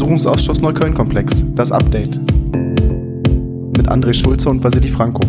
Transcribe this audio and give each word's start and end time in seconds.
Untersuchungsausschuss 0.00 0.62
Neukölln-Komplex, 0.62 1.44
das 1.54 1.72
Update. 1.72 2.16
Mit 3.76 3.86
André 3.86 4.14
Schulze 4.14 4.48
und 4.48 4.64
Vasili 4.64 4.88
Franco. 4.88 5.20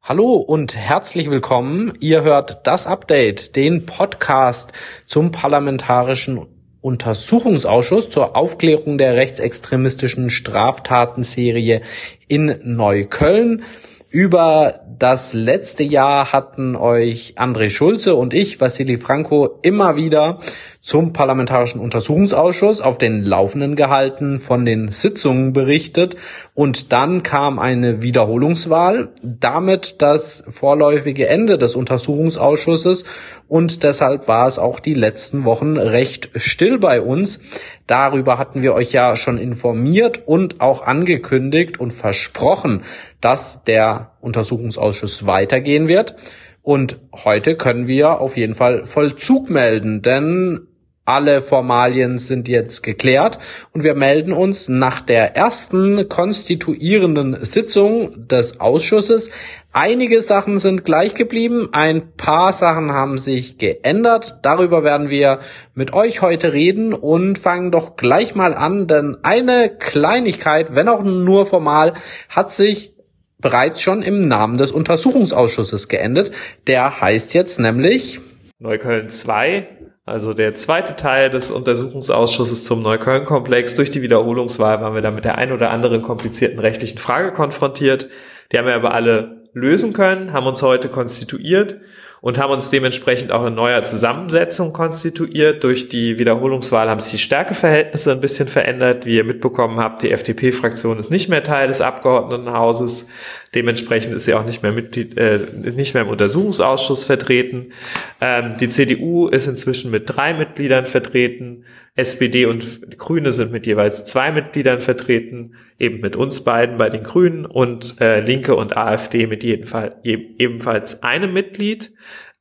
Hallo 0.00 0.34
und 0.34 0.76
herzlich 0.76 1.28
willkommen. 1.28 1.94
Ihr 1.98 2.22
hört 2.22 2.68
das 2.68 2.86
Update, 2.86 3.56
den 3.56 3.84
Podcast 3.84 4.72
zum 5.06 5.32
parlamentarischen 5.32 6.46
Untersuchungsausschuss 6.80 8.10
zur 8.10 8.36
Aufklärung 8.36 8.96
der 8.96 9.16
rechtsextremistischen 9.16 10.30
Straftatenserie 10.30 11.80
in 12.28 12.60
Neukölln. 12.62 13.64
Über 14.12 14.80
das 14.98 15.34
letzte 15.34 15.84
Jahr 15.84 16.32
hatten 16.32 16.74
euch 16.74 17.34
André 17.36 17.70
Schulze 17.70 18.16
und 18.16 18.34
ich, 18.34 18.60
Vassili 18.60 18.98
Franco, 18.98 19.60
immer 19.62 19.94
wieder 19.94 20.40
zum 20.80 21.12
Parlamentarischen 21.12 21.80
Untersuchungsausschuss 21.80 22.80
auf 22.80 22.98
den 22.98 23.22
Laufenden 23.22 23.76
gehalten, 23.76 24.38
von 24.38 24.64
den 24.64 24.90
Sitzungen 24.92 25.52
berichtet 25.52 26.16
und 26.54 26.92
dann 26.92 27.22
kam 27.22 27.58
eine 27.58 28.02
Wiederholungswahl, 28.02 29.10
damit 29.22 30.00
das 30.00 30.42
vorläufige 30.48 31.28
Ende 31.28 31.58
des 31.58 31.76
Untersuchungsausschusses 31.76 33.04
und 33.46 33.82
deshalb 33.82 34.26
war 34.28 34.46
es 34.46 34.58
auch 34.58 34.80
die 34.80 34.94
letzten 34.94 35.44
Wochen 35.44 35.76
recht 35.76 36.30
still 36.36 36.78
bei 36.78 37.00
uns. 37.02 37.40
Darüber 37.86 38.38
hatten 38.38 38.62
wir 38.62 38.74
euch 38.74 38.92
ja 38.92 39.16
schon 39.16 39.38
informiert 39.38 40.22
und 40.26 40.60
auch 40.60 40.86
angekündigt 40.86 41.80
und 41.80 41.90
versprochen, 41.90 42.82
dass 43.20 43.64
der 43.64 44.12
Untersuchungsausschuss 44.20 45.26
weitergehen 45.26 45.88
wird. 45.88 46.14
Und 46.62 47.00
heute 47.24 47.56
können 47.56 47.88
wir 47.88 48.20
auf 48.20 48.36
jeden 48.36 48.54
Fall 48.54 48.84
Vollzug 48.84 49.50
melden, 49.50 50.02
denn 50.02 50.68
alle 51.04 51.42
Formalien 51.42 52.18
sind 52.18 52.48
jetzt 52.48 52.82
geklärt 52.82 53.38
und 53.72 53.82
wir 53.82 53.94
melden 53.94 54.32
uns 54.32 54.68
nach 54.68 55.00
der 55.00 55.34
ersten 55.36 56.08
konstituierenden 56.08 57.44
Sitzung 57.44 58.28
des 58.28 58.60
Ausschusses. 58.60 59.30
Einige 59.72 60.22
Sachen 60.22 60.58
sind 60.58 60.84
gleich 60.84 61.14
geblieben, 61.14 61.70
ein 61.72 62.12
paar 62.16 62.52
Sachen 62.52 62.92
haben 62.92 63.18
sich 63.18 63.58
geändert. 63.58 64.38
Darüber 64.42 64.84
werden 64.84 65.10
wir 65.10 65.40
mit 65.74 65.92
euch 65.94 66.22
heute 66.22 66.52
reden 66.52 66.92
und 66.94 67.38
fangen 67.38 67.72
doch 67.72 67.96
gleich 67.96 68.34
mal 68.34 68.54
an, 68.54 68.86
denn 68.86 69.16
eine 69.22 69.68
Kleinigkeit, 69.68 70.74
wenn 70.74 70.88
auch 70.88 71.02
nur 71.02 71.46
formal, 71.46 71.94
hat 72.28 72.52
sich 72.52 72.94
bereits 73.38 73.80
schon 73.80 74.02
im 74.02 74.20
Namen 74.20 74.58
des 74.58 74.70
Untersuchungsausschusses 74.70 75.88
geendet. 75.88 76.30
Der 76.66 77.00
heißt 77.00 77.34
jetzt 77.34 77.58
nämlich 77.58 78.20
Neukölln 78.58 79.08
2 79.08 79.79
also 80.10 80.34
der 80.34 80.54
zweite 80.54 80.96
Teil 80.96 81.30
des 81.30 81.50
Untersuchungsausschusses 81.50 82.64
zum 82.64 82.82
Neukölln-Komplex. 82.82 83.76
Durch 83.76 83.90
die 83.90 84.02
Wiederholungswahl 84.02 84.80
waren 84.80 84.94
wir 84.94 85.02
da 85.02 85.10
mit 85.10 85.24
der 85.24 85.38
ein 85.38 85.52
oder 85.52 85.70
anderen 85.70 86.02
komplizierten 86.02 86.58
rechtlichen 86.58 86.98
Frage 86.98 87.32
konfrontiert. 87.32 88.08
Die 88.50 88.58
haben 88.58 88.66
wir 88.66 88.74
aber 88.74 88.92
alle 88.92 89.48
lösen 89.52 89.92
können, 89.92 90.32
haben 90.32 90.46
uns 90.46 90.62
heute 90.62 90.88
konstituiert 90.88 91.76
und 92.20 92.38
haben 92.38 92.52
uns 92.52 92.68
dementsprechend 92.70 93.32
auch 93.32 93.46
in 93.46 93.54
neuer 93.54 93.82
Zusammensetzung 93.82 94.72
konstituiert. 94.72 95.64
Durch 95.64 95.88
die 95.88 96.18
Wiederholungswahl 96.18 96.90
haben 96.90 97.00
sich 97.00 97.12
die 97.12 97.18
Stärkeverhältnisse 97.18 98.12
ein 98.12 98.20
bisschen 98.20 98.48
verändert. 98.48 99.06
Wie 99.06 99.16
ihr 99.16 99.24
mitbekommen 99.24 99.80
habt, 99.80 100.02
die 100.02 100.10
FDP-Fraktion 100.10 100.98
ist 100.98 101.10
nicht 101.10 101.28
mehr 101.28 101.42
Teil 101.42 101.68
des 101.68 101.80
Abgeordnetenhauses. 101.80 103.08
Dementsprechend 103.54 104.14
ist 104.14 104.26
sie 104.26 104.34
auch 104.34 104.44
nicht 104.44 104.62
mehr 104.62 104.72
Mitglied, 104.72 105.16
äh, 105.16 105.40
nicht 105.74 105.94
mehr 105.94 106.02
im 106.02 106.10
Untersuchungsausschuss 106.10 107.04
vertreten. 107.04 107.72
Ähm, 108.20 108.54
die 108.60 108.68
CDU 108.68 109.28
ist 109.28 109.46
inzwischen 109.46 109.90
mit 109.90 110.04
drei 110.06 110.34
Mitgliedern 110.34 110.86
vertreten. 110.86 111.64
SPD 111.96 112.46
und 112.46 112.98
Grüne 112.98 113.32
sind 113.32 113.52
mit 113.52 113.66
jeweils 113.66 114.04
zwei 114.04 114.32
Mitgliedern 114.32 114.80
vertreten, 114.80 115.56
eben 115.78 116.00
mit 116.00 116.16
uns 116.16 116.44
beiden 116.44 116.76
bei 116.76 116.88
den 116.88 117.02
Grünen 117.02 117.46
und 117.46 118.00
äh, 118.00 118.20
Linke 118.20 118.54
und 118.54 118.76
AfD 118.76 119.26
mit 119.26 119.42
jedenfalls, 119.42 119.96
ebenfalls 120.02 121.02
einem 121.02 121.32
Mitglied. 121.32 121.92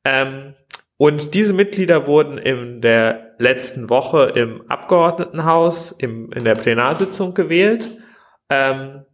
Ähm, 0.06 0.54
und 0.98 1.34
diese 1.34 1.54
Mitglieder 1.54 2.08
wurden 2.08 2.38
in 2.38 2.82
der 2.82 3.36
letzten 3.38 3.90
Woche 3.90 4.34
im 4.36 4.70
Abgeordnetenhaus 4.70 5.92
im, 5.94 6.32
in 6.34 6.44
der 6.44 6.56
Plenarsitzung 6.56 7.34
gewählt. 7.34 7.98
Ähm, 8.50 9.06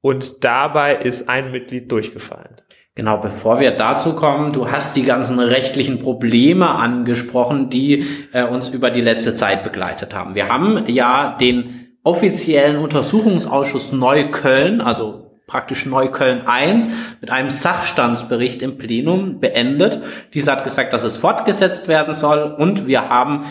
und 0.00 0.44
dabei 0.44 0.96
ist 0.96 1.28
ein 1.28 1.52
Mitglied 1.52 1.92
durchgefallen. 1.92 2.62
Genau, 2.96 3.18
bevor 3.18 3.60
wir 3.60 3.72
dazu 3.72 4.14
kommen, 4.14 4.54
du 4.54 4.70
hast 4.70 4.96
die 4.96 5.02
ganzen 5.02 5.38
rechtlichen 5.38 5.98
Probleme 5.98 6.70
angesprochen, 6.70 7.68
die 7.68 8.06
äh, 8.32 8.44
uns 8.44 8.68
über 8.68 8.90
die 8.90 9.02
letzte 9.02 9.34
Zeit 9.34 9.64
begleitet 9.64 10.14
haben. 10.14 10.34
Wir 10.34 10.48
haben 10.48 10.84
ja 10.86 11.36
den 11.38 11.88
offiziellen 12.04 12.78
Untersuchungsausschuss 12.78 13.92
Neukölln, 13.92 14.80
also 14.80 15.30
praktisch 15.46 15.84
Neukölln 15.84 16.46
1, 16.46 16.88
mit 17.20 17.30
einem 17.30 17.50
Sachstandsbericht 17.50 18.62
im 18.62 18.78
Plenum 18.78 19.40
beendet. 19.40 20.00
Dieser 20.32 20.52
hat 20.52 20.64
gesagt, 20.64 20.94
dass 20.94 21.04
es 21.04 21.18
fortgesetzt 21.18 21.88
werden 21.88 22.14
soll 22.14 22.56
und 22.58 22.86
wir 22.86 23.10
haben 23.10 23.44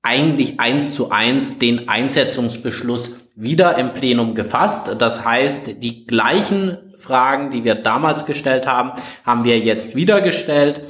eigentlich 0.00 0.60
eins 0.60 0.94
zu 0.94 1.10
eins 1.10 1.58
den 1.58 1.90
Einsetzungsbeschluss 1.90 3.16
wieder 3.36 3.76
im 3.76 3.92
Plenum 3.92 4.34
gefasst. 4.34 4.96
Das 4.98 5.26
heißt, 5.26 5.82
die 5.82 6.06
gleichen 6.06 6.91
Fragen, 7.02 7.50
die 7.50 7.64
wir 7.64 7.74
damals 7.74 8.26
gestellt 8.26 8.66
haben, 8.66 8.92
haben 9.24 9.44
wir 9.44 9.58
jetzt 9.58 9.96
wieder 9.96 10.20
gestellt 10.20 10.82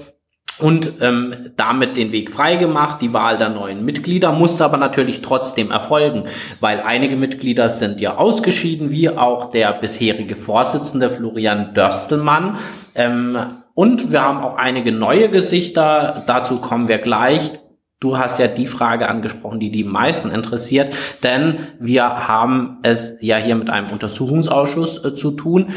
und 0.58 0.92
ähm, 1.00 1.52
damit 1.56 1.96
den 1.96 2.12
Weg 2.12 2.30
freigemacht. 2.30 3.00
Die 3.02 3.12
Wahl 3.12 3.36
der 3.36 3.48
neuen 3.48 3.84
Mitglieder 3.84 4.32
musste 4.32 4.64
aber 4.64 4.76
natürlich 4.76 5.20
trotzdem 5.22 5.70
erfolgen, 5.70 6.24
weil 6.60 6.80
einige 6.80 7.16
Mitglieder 7.16 7.68
sind 7.68 8.00
ja 8.00 8.16
ausgeschieden, 8.16 8.90
wie 8.90 9.08
auch 9.08 9.50
der 9.50 9.72
bisherige 9.72 10.36
Vorsitzende 10.36 11.10
Florian 11.10 11.74
Dörstelmann. 11.74 12.58
Ähm, 12.94 13.38
und 13.74 14.12
wir 14.12 14.22
haben 14.22 14.42
auch 14.42 14.56
einige 14.56 14.92
neue 14.92 15.30
Gesichter, 15.30 16.24
dazu 16.26 16.60
kommen 16.60 16.88
wir 16.88 16.98
gleich. 16.98 17.52
Du 18.00 18.18
hast 18.18 18.38
ja 18.38 18.48
die 18.48 18.66
Frage 18.66 19.08
angesprochen, 19.08 19.60
die 19.60 19.70
die 19.70 19.84
meisten 19.84 20.30
interessiert, 20.30 20.94
denn 21.22 21.68
wir 21.78 22.28
haben 22.28 22.78
es 22.82 23.16
ja 23.20 23.36
hier 23.36 23.54
mit 23.54 23.70
einem 23.70 23.90
Untersuchungsausschuss 23.90 25.04
äh, 25.04 25.14
zu 25.14 25.30
tun, 25.30 25.68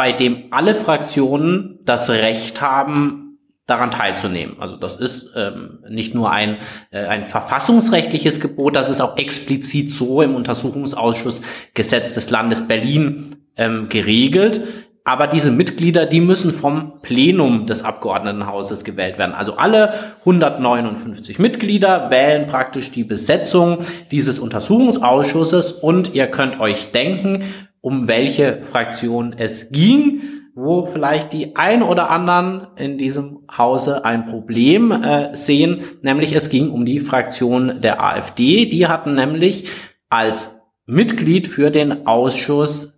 bei 0.00 0.12
dem 0.12 0.44
alle 0.50 0.74
Fraktionen 0.74 1.78
das 1.84 2.08
Recht 2.08 2.62
haben, 2.62 3.36
daran 3.66 3.90
teilzunehmen. 3.90 4.56
Also 4.58 4.76
das 4.76 4.96
ist 4.96 5.28
ähm, 5.36 5.80
nicht 5.90 6.14
nur 6.14 6.32
ein, 6.32 6.56
äh, 6.90 7.04
ein 7.04 7.22
verfassungsrechtliches 7.22 8.40
Gebot, 8.40 8.76
das 8.76 8.88
ist 8.88 9.02
auch 9.02 9.18
explizit 9.18 9.92
so 9.92 10.22
im 10.22 10.36
Untersuchungsausschuss 10.36 11.42
Gesetz 11.74 12.14
des 12.14 12.30
Landes 12.30 12.66
Berlin 12.66 13.36
ähm, 13.58 13.90
geregelt. 13.90 14.62
Aber 15.04 15.26
diese 15.26 15.50
Mitglieder, 15.50 16.06
die 16.06 16.22
müssen 16.22 16.54
vom 16.54 17.02
Plenum 17.02 17.66
des 17.66 17.82
Abgeordnetenhauses 17.82 18.84
gewählt 18.84 19.18
werden. 19.18 19.34
Also 19.34 19.56
alle 19.56 19.92
159 20.20 21.38
Mitglieder 21.38 22.10
wählen 22.10 22.46
praktisch 22.46 22.90
die 22.90 23.04
Besetzung 23.04 23.80
dieses 24.10 24.38
Untersuchungsausschusses 24.38 25.72
und 25.72 26.14
ihr 26.14 26.26
könnt 26.28 26.58
euch 26.58 26.90
denken, 26.90 27.44
um 27.80 28.08
welche 28.08 28.62
Fraktion 28.62 29.34
es 29.36 29.70
ging, 29.70 30.22
wo 30.54 30.84
vielleicht 30.84 31.32
die 31.32 31.56
ein 31.56 31.82
oder 31.82 32.10
anderen 32.10 32.66
in 32.76 32.98
diesem 32.98 33.40
Hause 33.56 34.04
ein 34.04 34.26
Problem 34.26 34.90
äh, 34.90 35.34
sehen, 35.34 35.84
nämlich 36.02 36.34
es 36.34 36.50
ging 36.50 36.70
um 36.70 36.84
die 36.84 37.00
Fraktion 37.00 37.80
der 37.80 38.02
AfD. 38.02 38.66
Die 38.66 38.86
hatten 38.86 39.14
nämlich 39.14 39.70
als 40.08 40.60
Mitglied 40.86 41.48
für 41.48 41.70
den 41.70 42.06
Ausschuss 42.06 42.92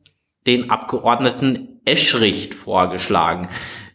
den 0.47 0.71
Abgeordneten 0.71 1.81
Eschricht 1.85 2.55
vorgeschlagen. 2.55 3.49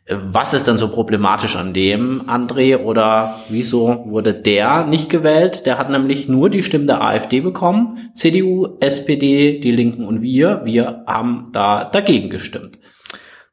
Was 0.10 0.54
ist 0.54 0.68
denn 0.68 0.78
so 0.78 0.88
problematisch 0.88 1.58
an 1.58 1.74
dem, 1.74 2.30
André? 2.30 2.78
Oder 2.78 3.42
wieso 3.50 4.06
wurde 4.08 4.34
der 4.34 4.86
nicht 4.86 5.10
gewählt? 5.10 5.66
Der 5.66 5.78
hat 5.78 5.90
nämlich 5.90 6.30
nur 6.30 6.50
die 6.50 6.64
Stimmen 6.64 6.88
der 6.88 7.02
AfD 7.02 7.42
bekommen. 7.42 8.12
CDU, 8.16 8.78
SPD, 8.80 9.60
die 9.60 9.72
Linken 9.72 10.06
und 10.06 10.22
wir, 10.22 10.62
wir 10.64 11.04
haben 11.08 11.50
da 11.52 11.84
dagegen 11.84 12.30
gestimmt. 12.30 12.80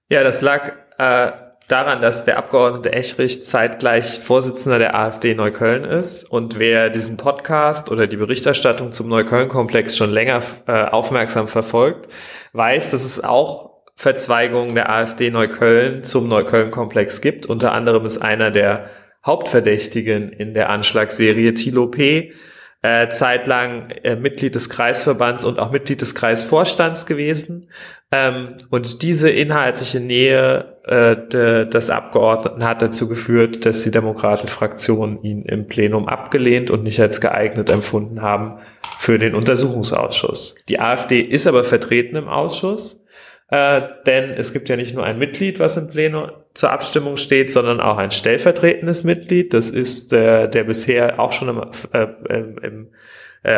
Ja, 0.08 0.22
das 0.22 0.42
lag 0.42 0.70
äh, 0.98 1.32
daran, 1.66 2.00
dass 2.00 2.24
der 2.24 2.38
Abgeordnete 2.38 2.92
Eschrich 2.92 3.42
zeitgleich 3.42 4.20
Vorsitzender 4.20 4.78
der 4.78 4.94
AfD 4.94 5.34
Neukölln 5.34 5.82
ist. 5.82 6.22
Und 6.30 6.60
wer 6.60 6.88
diesen 6.88 7.16
Podcast 7.16 7.90
oder 7.90 8.06
die 8.06 8.16
Berichterstattung 8.16 8.92
zum 8.92 9.08
Neukölln-Komplex 9.08 9.96
schon 9.96 10.12
länger 10.12 10.40
äh, 10.68 10.84
aufmerksam 10.84 11.48
verfolgt, 11.48 12.08
weiß, 12.52 12.92
dass 12.92 13.02
es 13.02 13.24
auch 13.24 13.73
Verzweigungen 13.96 14.74
der 14.74 14.90
AfD 14.90 15.30
Neukölln 15.30 16.02
zum 16.02 16.28
Neukölln-Komplex 16.28 17.20
gibt. 17.20 17.46
Unter 17.46 17.72
anderem 17.72 18.04
ist 18.06 18.18
einer 18.18 18.50
der 18.50 18.86
Hauptverdächtigen 19.24 20.30
in 20.30 20.54
der 20.54 20.70
Anschlagsserie 20.70 21.54
Thilo 21.54 21.86
P. 21.86 22.32
Äh, 22.82 23.08
zeitlang 23.08 23.88
äh, 24.02 24.14
Mitglied 24.14 24.54
des 24.54 24.68
Kreisverbands 24.68 25.42
und 25.42 25.58
auch 25.58 25.70
Mitglied 25.70 26.02
des 26.02 26.14
Kreisvorstands 26.14 27.06
gewesen. 27.06 27.70
Ähm, 28.12 28.58
und 28.68 29.00
diese 29.00 29.30
inhaltliche 29.30 30.00
Nähe 30.00 30.76
äh, 30.84 31.16
de, 31.16 31.66
des 31.66 31.88
Abgeordneten 31.88 32.62
hat 32.62 32.82
dazu 32.82 33.08
geführt, 33.08 33.64
dass 33.64 33.82
die 33.84 33.90
Demokratenfraktion 33.90 35.22
ihn 35.22 35.44
im 35.46 35.66
Plenum 35.66 36.08
abgelehnt 36.08 36.70
und 36.70 36.82
nicht 36.82 37.00
als 37.00 37.22
geeignet 37.22 37.70
empfunden 37.70 38.20
haben 38.20 38.58
für 38.98 39.18
den 39.18 39.34
Untersuchungsausschuss. 39.34 40.54
Die 40.68 40.78
AfD 40.78 41.20
ist 41.20 41.46
aber 41.46 41.64
vertreten 41.64 42.16
im 42.16 42.28
Ausschuss, 42.28 43.03
äh, 43.48 43.82
denn 44.06 44.30
es 44.30 44.52
gibt 44.52 44.68
ja 44.68 44.76
nicht 44.76 44.94
nur 44.94 45.04
ein 45.04 45.18
Mitglied, 45.18 45.60
was 45.60 45.76
im 45.76 45.88
Plenum 45.88 46.30
zur 46.54 46.70
Abstimmung 46.70 47.16
steht, 47.16 47.50
sondern 47.50 47.80
auch 47.80 47.98
ein 47.98 48.10
stellvertretendes 48.10 49.04
Mitglied. 49.04 49.52
Das 49.54 49.70
ist 49.70 50.12
äh, 50.12 50.48
der 50.48 50.64
bisher 50.64 51.20
auch 51.20 51.32
schon 51.32 51.48
im, 51.48 51.70
äh, 51.92 52.06
im 52.38 52.88
äh, 53.44 53.56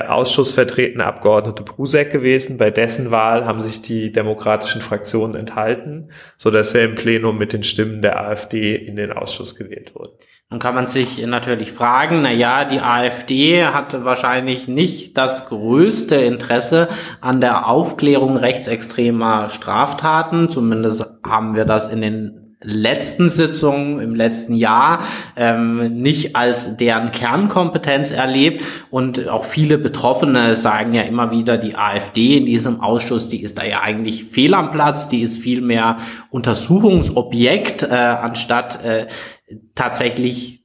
Abgeordnete 1.01 1.63
Prusek 1.63 2.11
gewesen. 2.11 2.59
Bei 2.59 2.71
dessen 2.71 3.11
Wahl 3.11 3.47
haben 3.47 3.61
sich 3.61 3.83
die 3.83 4.13
demokratischen 4.13 4.83
Fraktionen 4.83 5.37
enthalten, 5.37 6.11
so 6.37 6.51
er 6.75 6.85
im 6.85 6.97
Plenum 6.97 7.39
mit 7.39 7.53
den 7.53 7.63
Stimmen 7.63 8.03
der 8.03 8.21
AfD 8.21 8.75
in 8.75 8.97
den 8.97 9.13
Ausschuss 9.13 9.55
gewählt 9.55 9.95
wurde. 9.95 10.11
Nun 10.51 10.61
kann 10.61 10.75
man 10.75 10.87
sich 10.87 11.25
natürlich 11.27 11.73
fragen, 11.73 12.23
na 12.23 12.33
ja, 12.33 12.65
die 12.65 12.81
AfD 12.81 13.65
hatte 13.65 14.05
wahrscheinlich 14.05 14.69
nicht 14.69 15.17
das 15.17 15.49
größte 15.49 16.17
Interesse 16.17 16.89
an 17.21 17.41
der 17.41 17.69
Aufklärung 17.69 18.37
rechtsextremer 18.37 19.49
Straftaten. 19.49 20.51
Zumindest 20.51 21.07
haben 21.25 21.57
wir 21.57 21.65
das 21.65 21.89
in 21.89 22.01
den 22.01 22.46
letzten 22.61 23.29
Sitzung 23.29 24.01
im 24.01 24.15
letzten 24.15 24.55
Jahr 24.55 25.05
ähm, 25.37 26.01
nicht 26.01 26.37
als 26.37 26.77
deren 26.77 27.11
Kernkompetenz 27.11 28.11
erlebt. 28.11 28.65
Und 28.91 29.29
auch 29.29 29.45
viele 29.45 29.79
Betroffene 29.79 30.57
sagen 30.57 30.95
ja 30.95 31.03
immer 31.03 31.31
wieder, 31.31 31.59
die 31.59 31.77
AfD 31.77 32.39
in 32.39 32.47
diesem 32.47 32.81
Ausschuss, 32.81 33.29
die 33.29 33.43
ist 33.43 33.59
da 33.59 33.65
ja 33.65 33.83
eigentlich 33.83 34.25
fehl 34.25 34.55
am 34.55 34.71
Platz, 34.71 35.09
die 35.09 35.21
ist 35.21 35.37
viel 35.37 35.61
mehr 35.61 35.99
Untersuchungsobjekt 36.31 37.83
äh, 37.83 37.95
anstatt 37.95 38.83
äh, 38.85 39.07
tatsächlich 39.75 40.65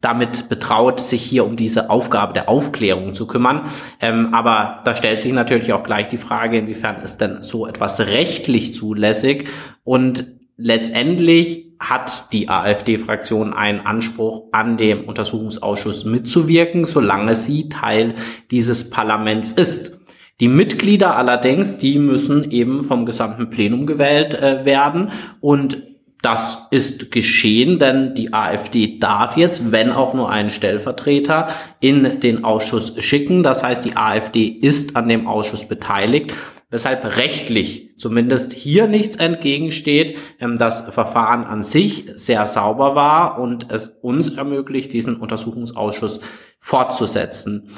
damit 0.00 0.48
betraut, 0.48 1.00
sich 1.00 1.22
hier 1.22 1.46
um 1.46 1.56
diese 1.56 1.88
Aufgabe 1.88 2.32
der 2.32 2.48
Aufklärung 2.48 3.14
zu 3.14 3.26
kümmern. 3.26 3.68
Ähm, 4.00 4.34
aber 4.34 4.80
da 4.84 4.94
stellt 4.94 5.20
sich 5.20 5.32
natürlich 5.32 5.72
auch 5.72 5.84
gleich 5.84 6.08
die 6.08 6.16
Frage, 6.16 6.58
inwiefern 6.58 7.02
ist 7.02 7.18
denn 7.18 7.42
so 7.42 7.66
etwas 7.66 8.00
rechtlich 8.00 8.74
zulässig? 8.74 9.48
Und 9.84 10.26
letztendlich 10.62 11.72
hat 11.78 12.32
die 12.32 12.48
AfD-Fraktion 12.48 13.52
einen 13.52 13.80
Anspruch, 13.80 14.44
an 14.52 14.76
dem 14.76 15.04
Untersuchungsausschuss 15.04 16.04
mitzuwirken, 16.04 16.84
solange 16.84 17.34
sie 17.34 17.68
Teil 17.68 18.14
dieses 18.50 18.90
Parlaments 18.90 19.52
ist. 19.52 19.98
Die 20.40 20.48
Mitglieder 20.48 21.16
allerdings, 21.16 21.78
die 21.78 21.98
müssen 21.98 22.50
eben 22.50 22.82
vom 22.82 23.04
gesamten 23.04 23.50
Plenum 23.50 23.86
gewählt 23.86 24.34
äh, 24.34 24.64
werden 24.64 25.10
und 25.40 25.82
das 26.22 26.66
ist 26.70 27.10
geschehen, 27.10 27.80
denn 27.80 28.14
die 28.14 28.32
AfD 28.32 29.00
darf 29.00 29.36
jetzt, 29.36 29.72
wenn 29.72 29.90
auch 29.90 30.14
nur 30.14 30.30
einen 30.30 30.50
Stellvertreter, 30.50 31.48
in 31.80 32.20
den 32.20 32.44
Ausschuss 32.44 32.94
schicken. 33.00 33.42
Das 33.42 33.64
heißt, 33.64 33.84
die 33.84 33.96
AfD 33.96 34.44
ist 34.44 34.94
an 34.94 35.08
dem 35.08 35.26
Ausschuss 35.26 35.66
beteiligt 35.66 36.32
weshalb 36.72 37.04
rechtlich 37.16 37.90
zumindest 37.98 38.52
hier 38.52 38.88
nichts 38.88 39.14
entgegensteht, 39.14 40.18
ähm, 40.40 40.56
das 40.58 40.80
Verfahren 40.80 41.44
an 41.44 41.62
sich 41.62 42.06
sehr 42.16 42.46
sauber 42.46 42.96
war 42.96 43.38
und 43.38 43.70
es 43.70 43.88
uns 44.00 44.28
ermöglicht, 44.30 44.92
diesen 44.92 45.16
Untersuchungsausschuss 45.16 46.18
fortzusetzen. 46.58 47.68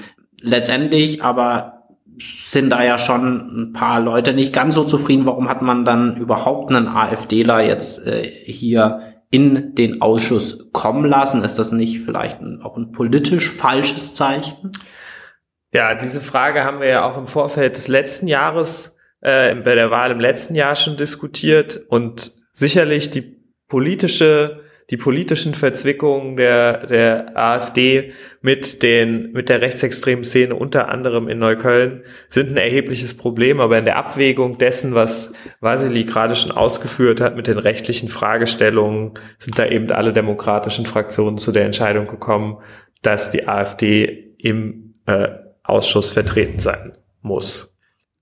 Letztendlich 0.41 1.23
aber 1.23 1.83
sind 2.19 2.71
da 2.71 2.85
ja 2.85 2.97
schon 2.97 3.71
ein 3.71 3.73
paar 3.73 4.01
Leute 4.01 4.33
nicht 4.33 4.53
ganz 4.53 4.75
so 4.75 4.85
zufrieden. 4.85 5.27
Warum 5.27 5.49
hat 5.49 5.63
man 5.63 5.85
dann 5.85 6.17
überhaupt 6.17 6.71
einen 6.71 6.87
AfDler 6.87 7.61
jetzt 7.61 8.07
äh, 8.07 8.23
hier 8.47 9.01
in 9.31 9.75
den 9.75 10.01
Ausschuss 10.01 10.69
kommen 10.73 11.05
lassen? 11.05 11.43
Ist 11.43 11.59
das 11.59 11.73
nicht 11.73 12.01
vielleicht 12.01 12.39
auch 12.63 12.77
ein 12.77 12.93
politisch 12.93 13.51
falsches 13.51 14.15
Zeichen? 14.15 14.71
Ja, 15.75 15.97
diese 15.97 16.21
Frage 16.21 16.63
haben 16.63 16.79
wir 16.79 16.87
ja 16.87 17.05
auch 17.05 17.19
im 17.19 17.27
Vorfeld 17.27 17.75
des 17.75 17.89
letzten 17.89 18.29
Jahres, 18.29 18.97
äh, 19.23 19.53
bei 19.57 19.75
der 19.75 19.91
Wahl 19.91 20.13
im 20.13 20.21
letzten 20.21 20.55
Jahr 20.55 20.77
schon 20.77 20.97
diskutiert 20.97 21.81
und 21.89 22.31
sicherlich 22.53 23.11
die 23.11 23.41
politische, 23.67 24.61
die 24.91 24.97
politischen 24.97 25.53
Verzwickungen 25.53 26.37
der, 26.37 26.87
der 26.87 27.37
AfD 27.37 28.13
mit 28.41 28.85
den, 28.85 29.33
mit 29.33 29.49
der 29.49 29.63
rechtsextremen 29.63 30.25
Szene 30.25 30.55
unter 30.55 30.91
anderem 30.91 31.27
in 31.27 31.41
Neukölln 31.41 32.05
sind 32.29 32.51
ein 32.51 32.57
erhebliches 32.57 33.17
Problem, 33.17 33.59
aber 33.59 33.77
in 33.77 33.85
der 33.85 33.97
Abwägung 33.97 34.59
dessen, 34.59 34.95
was 34.95 35.33
Vasili 35.59 36.05
gerade 36.05 36.37
schon 36.37 36.53
ausgeführt 36.53 37.21
hat 37.21 37.35
mit 37.35 37.49
den 37.49 37.59
rechtlichen 37.59 38.09
Fragestellungen, 38.09 39.15
sind 39.39 39.59
da 39.59 39.67
eben 39.67 39.91
alle 39.91 40.13
demokratischen 40.13 40.87
Fraktionen 40.87 41.39
zu 41.39 41.51
der 41.51 41.65
Entscheidung 41.65 42.07
gekommen, 42.07 42.59
dass 43.03 43.33
die 43.33 43.49
AfD 43.49 44.37
im 44.39 44.95
äh, 45.07 45.43
Ausschuss 45.65 46.13
vertreten 46.13 46.59
sein 46.59 46.93
muss. 47.23 47.75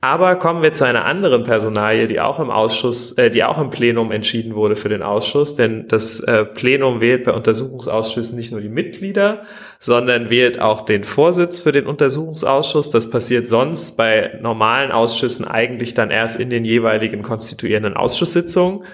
Aber 0.04 0.34
kommen 0.34 0.64
wir 0.64 0.72
zu 0.72 0.84
einer 0.84 1.04
anderen 1.04 1.44
Personalie, 1.44 2.08
die 2.08 2.18
auch 2.18 2.40
im 2.40 2.50
Ausschuss, 2.50 3.12
äh, 3.12 3.30
die 3.30 3.44
auch 3.44 3.60
im 3.60 3.70
Plenum 3.70 4.10
entschieden 4.10 4.56
wurde 4.56 4.74
für 4.74 4.88
den 4.88 5.00
Ausschuss, 5.00 5.54
denn 5.54 5.86
das 5.86 6.18
äh, 6.18 6.44
Plenum 6.44 7.00
wählt 7.00 7.22
bei 7.22 7.32
Untersuchungsausschüssen 7.32 8.36
nicht 8.36 8.50
nur 8.50 8.60
die 8.60 8.68
Mitglieder, 8.68 9.44
sondern 9.78 10.28
wählt 10.28 10.60
auch 10.60 10.82
den 10.82 11.04
Vorsitz 11.04 11.60
für 11.60 11.70
den 11.70 11.86
Untersuchungsausschuss. 11.86 12.90
Das 12.90 13.10
passiert 13.10 13.46
sonst 13.46 13.96
bei 13.96 14.38
normalen 14.40 14.90
Ausschüssen 14.90 15.46
eigentlich 15.46 15.94
dann 15.94 16.10
erst 16.10 16.40
in 16.40 16.50
den 16.50 16.64
jeweiligen 16.64 17.22
konstituierenden 17.22 17.94
Ausschusssitzungen. 17.94 18.84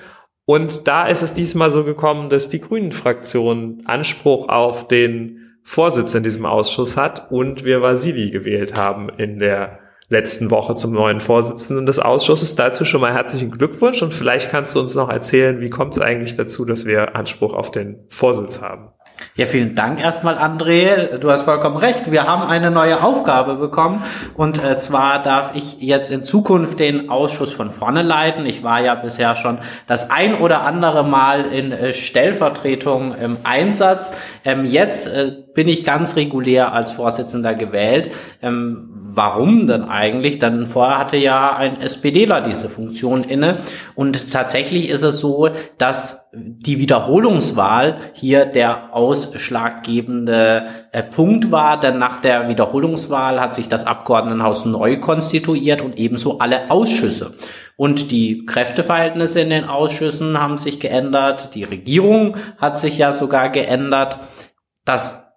Und 0.44 0.88
da 0.88 1.06
ist 1.06 1.22
es 1.22 1.32
diesmal 1.32 1.70
so 1.70 1.84
gekommen, 1.84 2.28
dass 2.28 2.50
die 2.50 2.60
Grünen-Fraktion 2.60 3.84
Anspruch 3.86 4.50
auf 4.50 4.88
den 4.88 5.37
Vorsitz 5.68 6.14
in 6.14 6.22
diesem 6.22 6.46
Ausschuss 6.46 6.96
hat 6.96 7.30
und 7.30 7.62
wir 7.62 7.82
Vasili 7.82 8.30
gewählt 8.30 8.78
haben 8.78 9.10
in 9.10 9.38
der 9.38 9.80
letzten 10.08 10.50
Woche 10.50 10.74
zum 10.74 10.92
neuen 10.92 11.20
Vorsitzenden 11.20 11.84
des 11.84 11.98
Ausschusses. 11.98 12.54
Dazu 12.54 12.86
schon 12.86 13.02
mal 13.02 13.12
herzlichen 13.12 13.50
Glückwunsch 13.50 14.02
und 14.02 14.14
vielleicht 14.14 14.50
kannst 14.50 14.74
du 14.74 14.80
uns 14.80 14.94
noch 14.94 15.10
erzählen, 15.10 15.60
wie 15.60 15.68
kommt 15.68 15.94
es 15.94 16.00
eigentlich 16.00 16.36
dazu, 16.36 16.64
dass 16.64 16.86
wir 16.86 17.14
Anspruch 17.14 17.52
auf 17.52 17.70
den 17.70 17.98
Vorsitz 18.08 18.62
haben? 18.62 18.88
Ja, 19.34 19.46
vielen 19.46 19.74
Dank 19.74 20.00
erstmal, 20.00 20.36
André. 20.36 21.18
Du 21.18 21.30
hast 21.30 21.42
vollkommen 21.42 21.76
recht. 21.76 22.10
Wir 22.10 22.24
haben 22.24 22.48
eine 22.48 22.70
neue 22.70 23.02
Aufgabe 23.02 23.56
bekommen. 23.56 24.04
Und 24.34 24.62
äh, 24.62 24.78
zwar 24.78 25.22
darf 25.22 25.52
ich 25.54 25.80
jetzt 25.80 26.10
in 26.10 26.22
Zukunft 26.22 26.80
den 26.80 27.08
Ausschuss 27.08 27.52
von 27.52 27.70
vorne 27.70 28.02
leiten. 28.02 28.46
Ich 28.46 28.62
war 28.62 28.80
ja 28.80 28.94
bisher 28.94 29.36
schon 29.36 29.58
das 29.86 30.10
ein 30.10 30.36
oder 30.36 30.62
andere 30.62 31.04
Mal 31.04 31.44
in 31.52 31.72
äh, 31.72 31.94
Stellvertretung 31.94 33.14
im 33.14 33.36
Einsatz. 33.44 34.12
Ähm, 34.44 34.64
jetzt 34.64 35.06
äh, 35.08 35.32
bin 35.58 35.66
ich 35.66 35.82
ganz 35.82 36.14
regulär 36.14 36.72
als 36.72 36.92
Vorsitzender 36.92 37.52
gewählt. 37.52 38.12
Ähm, 38.42 38.90
warum 38.92 39.66
denn 39.66 39.82
eigentlich? 39.82 40.38
Denn 40.38 40.68
vorher 40.68 40.98
hatte 40.98 41.16
ja 41.16 41.56
ein 41.56 41.80
SPDler 41.80 42.42
diese 42.42 42.68
Funktion 42.68 43.24
inne. 43.24 43.56
Und 43.96 44.30
tatsächlich 44.32 44.88
ist 44.88 45.02
es 45.02 45.18
so, 45.18 45.48
dass 45.76 46.28
die 46.32 46.78
Wiederholungswahl 46.78 47.96
hier 48.12 48.46
der 48.46 48.94
ausschlaggebende 48.94 50.66
äh, 50.92 51.02
Punkt 51.02 51.50
war, 51.50 51.80
denn 51.80 51.98
nach 51.98 52.20
der 52.20 52.48
Wiederholungswahl 52.48 53.40
hat 53.40 53.52
sich 53.52 53.68
das 53.68 53.84
Abgeordnetenhaus 53.84 54.64
neu 54.64 55.00
konstituiert 55.00 55.82
und 55.82 55.98
ebenso 55.98 56.38
alle 56.38 56.70
Ausschüsse. 56.70 57.34
Und 57.76 58.12
die 58.12 58.46
Kräfteverhältnisse 58.46 59.40
in 59.40 59.50
den 59.50 59.64
Ausschüssen 59.64 60.40
haben 60.40 60.56
sich 60.56 60.78
geändert, 60.78 61.56
die 61.56 61.64
Regierung 61.64 62.36
hat 62.58 62.78
sich 62.78 62.96
ja 62.96 63.10
sogar 63.10 63.48
geändert. 63.48 64.20
Das 64.84 65.27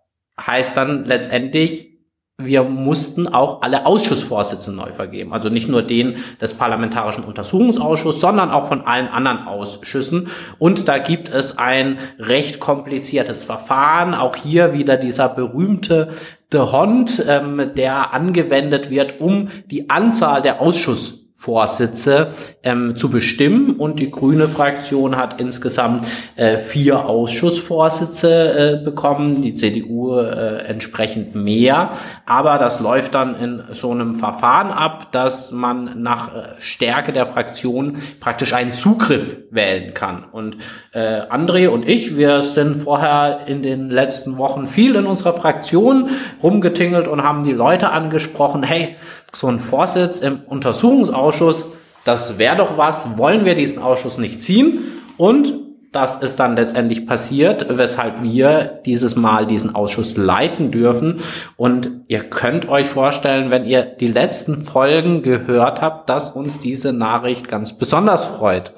heißt 0.48 0.76
dann 0.76 1.06
letztendlich, 1.06 1.92
wir 2.38 2.64
mussten 2.64 3.28
auch 3.28 3.62
alle 3.62 3.86
Ausschussvorsitze 3.86 4.72
neu 4.74 4.94
vergeben. 4.94 5.34
Also 5.34 5.50
nicht 5.50 5.68
nur 5.68 5.84
den 5.84 6.16
des 6.40 6.54
Parlamentarischen 6.54 7.24
Untersuchungsausschusses, 7.24 8.22
sondern 8.22 8.52
auch 8.52 8.68
von 8.68 8.82
allen 8.82 9.08
anderen 9.08 9.48
Ausschüssen. 9.48 10.28
Und 10.58 10.88
da 10.88 10.98
gibt 10.98 11.30
es 11.30 11.58
ein 11.58 12.00
recht 12.20 12.60
kompliziertes 12.60 13.44
Verfahren. 13.44 14.14
Auch 14.14 14.36
hier 14.36 14.74
wieder 14.74 14.98
dieser 14.98 15.30
berühmte 15.30 16.10
The 16.52 16.60
Hond, 16.60 17.24
ähm, 17.28 17.72
der 17.76 18.14
angewendet 18.14 18.90
wird, 18.90 19.22
um 19.22 19.50
die 19.70 19.90
Anzahl 19.90 20.42
der 20.42 20.62
Ausschuss 20.62 21.21
Vorsitze 21.42 22.34
ähm, 22.62 22.96
zu 22.96 23.10
bestimmen. 23.10 23.78
Und 23.78 24.00
die 24.00 24.12
grüne 24.12 24.48
Fraktion 24.48 25.18
hat 25.18 25.42
insgesamt 25.42 26.06
äh, 26.36 26.58
vier 26.58 27.08
Ausschussvorsitze 27.08 28.82
äh, 28.82 28.86
bekommen, 28.86 29.42
die 29.42 29.56
CDU 29.56 30.20
äh, 30.20 30.58
entsprechend 30.68 31.34
mehr, 31.34 31.94
aber 32.28 32.60
das 32.60 32.80
läuft 32.80 33.16
dann 33.16 33.36
in 33.36 33.64
so 33.72 33.90
einem 33.90 34.14
Verfahren 34.14 34.70
ab, 34.70 35.12
dass 35.14 35.52
man 35.52 36.04
nach 36.04 36.28
äh, 36.28 36.44
Stärke 36.60 37.12
der 37.12 37.26
Fraktion 37.26 37.98
praktisch 38.20 38.54
einen 38.54 38.74
Zugriff 38.74 39.38
wählen 39.50 39.96
kann. 39.96 40.26
Und 40.32 40.58
äh, 40.94 41.22
André 41.22 41.70
und 41.70 41.90
ich, 41.90 42.18
wir 42.18 42.44
sind 42.44 42.76
vorher 42.76 43.48
in 43.48 43.64
den 43.64 43.90
letzten 43.90 44.38
Wochen 44.38 44.68
viel 44.68 44.96
in 44.96 45.08
unserer 45.08 45.34
Fraktion 45.34 46.10
rumgetingelt 46.44 47.08
und 47.08 47.24
haben 47.24 47.44
die 47.44 47.52
Leute 47.52 47.90
angesprochen, 47.90 48.62
hey, 48.62 48.96
so 49.34 49.48
ein 49.48 49.60
Vorsitz 49.60 50.20
im 50.20 50.42
Untersuchungsausschuss, 50.46 51.66
das 52.04 52.38
wäre 52.38 52.58
doch 52.58 52.78
was, 52.78 53.18
wollen 53.18 53.46
wir 53.46 53.56
diesen 53.56 53.82
Ausschuss 53.82 54.18
nicht 54.18 54.42
ziehen? 54.42 54.80
Und 55.18 55.54
das 55.92 56.22
ist 56.22 56.40
dann 56.40 56.56
letztendlich 56.56 57.06
passiert, 57.06 57.66
weshalb 57.70 58.24
wir 58.24 58.80
dieses 58.86 59.18
Mal 59.18 59.46
diesen 59.46 59.76
Ausschuss 59.76 60.16
leiten 60.16 60.72
dürfen. 60.72 61.18
Und 61.58 61.90
ihr 62.08 62.24
könnt 62.24 62.68
euch 62.70 62.88
vorstellen, 62.88 63.52
wenn 63.52 63.66
ihr 63.66 63.84
die 63.84 64.08
letzten 64.08 64.56
Folgen 64.56 65.22
gehört 65.22 65.82
habt, 65.82 66.10
dass 66.10 66.32
uns 66.32 66.60
diese 66.60 66.94
Nachricht 66.94 67.50
ganz 67.50 67.74
besonders 67.74 68.26
freut. 68.26 68.72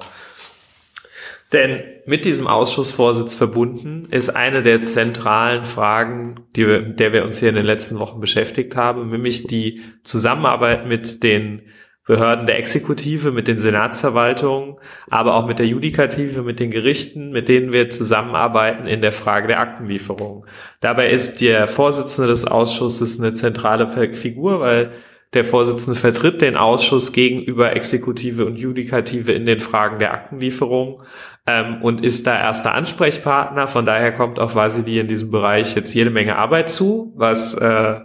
Denn 1.54 1.84
mit 2.04 2.24
diesem 2.24 2.48
Ausschussvorsitz 2.48 3.36
verbunden 3.36 4.08
ist 4.10 4.28
eine 4.28 4.60
der 4.60 4.82
zentralen 4.82 5.64
Fragen, 5.64 6.40
die 6.56 6.66
wir, 6.66 6.80
der 6.80 7.12
wir 7.12 7.24
uns 7.24 7.38
hier 7.38 7.48
in 7.48 7.54
den 7.54 7.64
letzten 7.64 8.00
Wochen 8.00 8.20
beschäftigt 8.20 8.74
haben, 8.74 9.08
nämlich 9.08 9.46
die 9.46 9.80
Zusammenarbeit 10.02 10.86
mit 10.88 11.22
den 11.22 11.62
Behörden 12.06 12.46
der 12.46 12.58
Exekutive, 12.58 13.30
mit 13.30 13.46
den 13.46 13.60
Senatsverwaltungen, 13.60 14.76
aber 15.08 15.36
auch 15.36 15.46
mit 15.46 15.60
der 15.60 15.66
Judikative, 15.66 16.42
mit 16.42 16.58
den 16.58 16.72
Gerichten, 16.72 17.30
mit 17.30 17.48
denen 17.48 17.72
wir 17.72 17.88
zusammenarbeiten 17.88 18.88
in 18.88 19.00
der 19.00 19.12
Frage 19.12 19.46
der 19.46 19.60
Aktenlieferung. 19.60 20.44
Dabei 20.80 21.10
ist 21.10 21.40
der 21.40 21.68
Vorsitzende 21.68 22.28
des 22.28 22.46
Ausschusses 22.46 23.20
eine 23.20 23.32
zentrale 23.32 24.12
Figur, 24.12 24.58
weil 24.58 24.92
der 25.34 25.44
Vorsitzende 25.44 25.98
vertritt 25.98 26.42
den 26.42 26.56
Ausschuss 26.56 27.12
gegenüber 27.12 27.74
Exekutive 27.74 28.46
und 28.46 28.56
Judikative 28.56 29.32
in 29.32 29.46
den 29.46 29.60
Fragen 29.60 29.98
der 29.98 30.12
Aktenlieferung 30.12 31.02
ähm, 31.46 31.82
und 31.82 32.02
ist 32.02 32.26
da 32.26 32.38
erster 32.38 32.74
Ansprechpartner. 32.74 33.66
Von 33.66 33.84
daher 33.84 34.12
kommt 34.12 34.38
auch 34.38 34.54
Vasili 34.54 34.98
in 34.98 35.08
diesem 35.08 35.30
Bereich 35.30 35.74
jetzt 35.74 35.94
jede 35.94 36.10
Menge 36.10 36.36
Arbeit 36.36 36.70
zu, 36.70 37.12
was 37.16 37.54
äh, 37.54 38.00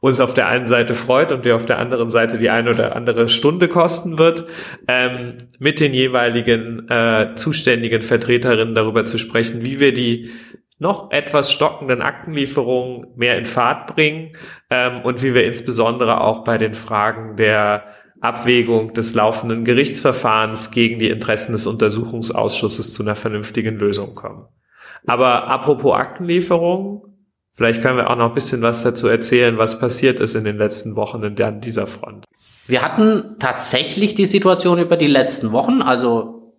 uns 0.00 0.20
auf 0.20 0.32
der 0.32 0.46
einen 0.46 0.66
Seite 0.66 0.94
freut 0.94 1.32
und 1.32 1.44
der 1.44 1.56
auf 1.56 1.66
der 1.66 1.78
anderen 1.78 2.08
Seite 2.08 2.38
die 2.38 2.50
eine 2.50 2.70
oder 2.70 2.94
andere 2.94 3.28
Stunde 3.28 3.68
kosten 3.68 4.18
wird, 4.18 4.46
ähm, 4.86 5.36
mit 5.58 5.80
den 5.80 5.92
jeweiligen 5.92 6.88
äh, 6.88 7.34
zuständigen 7.34 8.02
Vertreterinnen 8.02 8.74
darüber 8.74 9.04
zu 9.04 9.18
sprechen, 9.18 9.64
wie 9.64 9.80
wir 9.80 9.92
die 9.92 10.30
noch 10.78 11.10
etwas 11.10 11.52
stockenden 11.52 12.02
Aktenlieferungen 12.02 13.08
mehr 13.16 13.36
in 13.36 13.46
Fahrt 13.46 13.94
bringen 13.94 14.34
ähm, 14.70 15.00
und 15.02 15.24
wie 15.24 15.34
wir 15.34 15.44
insbesondere 15.44 16.20
auch 16.20 16.44
bei 16.44 16.56
den 16.56 16.74
Fragen 16.74 17.34
der 17.34 17.82
Abwägung 18.20 18.92
des 18.94 19.14
laufenden 19.14 19.64
Gerichtsverfahrens 19.64 20.70
gegen 20.70 20.98
die 20.98 21.10
Interessen 21.10 21.52
des 21.52 21.66
Untersuchungsausschusses 21.66 22.92
zu 22.92 23.02
einer 23.02 23.14
vernünftigen 23.14 23.76
Lösung 23.76 24.14
kommen. 24.14 24.46
Aber 25.06 25.46
apropos 25.48 25.94
Aktenlieferung, 25.94 27.08
Vielleicht 27.58 27.82
können 27.82 27.96
wir 27.96 28.08
auch 28.08 28.14
noch 28.14 28.28
ein 28.28 28.34
bisschen 28.34 28.62
was 28.62 28.84
dazu 28.84 29.08
erzählen, 29.08 29.58
was 29.58 29.80
passiert 29.80 30.20
ist 30.20 30.36
in 30.36 30.44
den 30.44 30.58
letzten 30.58 30.94
Wochen 30.94 31.24
an 31.24 31.60
dieser 31.60 31.88
Front. 31.88 32.24
Wir 32.68 32.82
hatten 32.82 33.34
tatsächlich 33.40 34.14
die 34.14 34.26
Situation 34.26 34.78
über 34.78 34.96
die 34.96 35.08
letzten 35.08 35.50
Wochen, 35.50 35.82
also 35.82 36.54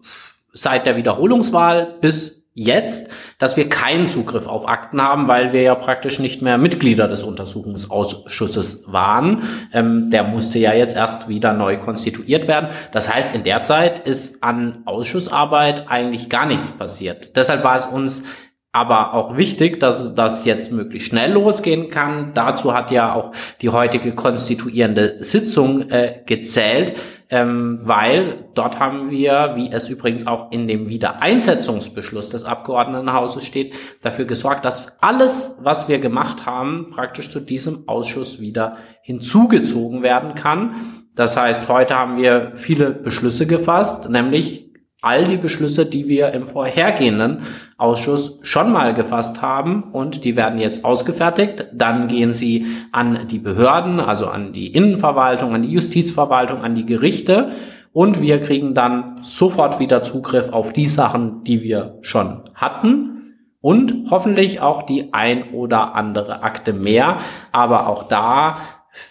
seit 0.51 0.85
der 0.85 0.97
Wiederholungswahl 0.97 1.95
bis 2.01 2.38
jetzt, 2.59 3.09
dass 3.37 3.55
wir 3.57 3.69
keinen 3.69 4.07
Zugriff 4.07 4.47
auf 4.47 4.67
Akten 4.67 5.01
haben, 5.01 5.27
weil 5.27 5.53
wir 5.53 5.61
ja 5.61 5.75
praktisch 5.75 6.19
nicht 6.19 6.41
mehr 6.41 6.57
Mitglieder 6.57 7.07
des 7.07 7.23
Untersuchungsausschusses 7.23 8.83
waren. 8.85 9.43
Ähm, 9.73 10.09
der 10.09 10.23
musste 10.23 10.59
ja 10.59 10.73
jetzt 10.73 10.95
erst 10.95 11.29
wieder 11.29 11.53
neu 11.53 11.77
konstituiert 11.77 12.47
werden. 12.47 12.69
Das 12.91 13.13
heißt, 13.13 13.33
in 13.33 13.43
der 13.43 13.63
Zeit 13.63 13.99
ist 13.99 14.43
an 14.43 14.83
Ausschussarbeit 14.85 15.85
eigentlich 15.89 16.29
gar 16.29 16.45
nichts 16.45 16.69
passiert. 16.69 17.35
Deshalb 17.37 17.63
war 17.63 17.77
es 17.77 17.85
uns 17.85 18.23
aber 18.71 19.13
auch 19.13 19.35
wichtig, 19.35 19.79
dass 19.79 20.13
das 20.13 20.45
jetzt 20.45 20.71
möglichst 20.71 21.07
schnell 21.07 21.31
losgehen 21.31 21.89
kann. 21.89 22.33
Dazu 22.33 22.73
hat 22.73 22.91
ja 22.91 23.13
auch 23.15 23.31
die 23.61 23.69
heutige 23.69 24.13
konstituierende 24.13 25.17
Sitzung 25.21 25.89
äh, 25.89 26.21
gezählt, 26.25 26.93
ähm, 27.29 27.77
weil 27.81 28.49
dort 28.55 28.79
haben 28.79 29.09
wir, 29.09 29.51
wie 29.55 29.71
es 29.71 29.89
übrigens 29.89 30.25
auch 30.25 30.51
in 30.51 30.67
dem 30.67 30.89
Wiedereinsetzungsbeschluss 30.89 32.29
des 32.29 32.43
Abgeordnetenhauses 32.43 33.45
steht, 33.45 33.75
dafür 34.01 34.25
gesorgt, 34.25 34.65
dass 34.65 34.99
alles, 35.01 35.55
was 35.59 35.87
wir 35.87 35.99
gemacht 35.99 36.45
haben, 36.45 36.89
praktisch 36.89 37.29
zu 37.29 37.39
diesem 37.39 37.87
Ausschuss 37.87 38.39
wieder 38.39 38.77
hinzugezogen 39.01 40.01
werden 40.01 40.35
kann. 40.35 40.75
Das 41.15 41.37
heißt, 41.37 41.69
heute 41.69 41.95
haben 41.95 42.17
wir 42.17 42.53
viele 42.55 42.91
Beschlüsse 42.91 43.45
gefasst, 43.45 44.09
nämlich 44.09 44.68
all 45.01 45.25
die 45.25 45.37
Beschlüsse, 45.37 45.85
die 45.85 46.07
wir 46.07 46.33
im 46.33 46.45
vorhergehenden 46.45 47.43
Ausschuss 47.77 48.37
schon 48.41 48.71
mal 48.71 48.93
gefasst 48.93 49.41
haben 49.41 49.83
und 49.91 50.25
die 50.25 50.35
werden 50.35 50.59
jetzt 50.59 50.83
ausgefertigt. 50.83 51.67
Dann 51.73 52.07
gehen 52.07 52.33
sie 52.33 52.65
an 52.91 53.27
die 53.27 53.39
Behörden, 53.39 53.99
also 53.99 54.27
an 54.27 54.51
die 54.51 54.67
Innenverwaltung, 54.67 55.53
an 55.53 55.61
die 55.61 55.71
Justizverwaltung, 55.71 56.61
an 56.61 56.75
die 56.75 56.85
Gerichte 56.85 57.51
und 57.91 58.21
wir 58.21 58.39
kriegen 58.39 58.73
dann 58.73 59.15
sofort 59.21 59.79
wieder 59.79 60.03
Zugriff 60.03 60.49
auf 60.49 60.73
die 60.73 60.87
Sachen, 60.87 61.43
die 61.43 61.63
wir 61.63 61.97
schon 62.01 62.43
hatten 62.53 63.19
und 63.61 64.09
hoffentlich 64.09 64.61
auch 64.61 64.83
die 64.83 65.13
ein 65.13 65.51
oder 65.51 65.95
andere 65.95 66.43
Akte 66.43 66.73
mehr. 66.73 67.17
Aber 67.51 67.87
auch 67.87 68.03
da, 68.03 68.57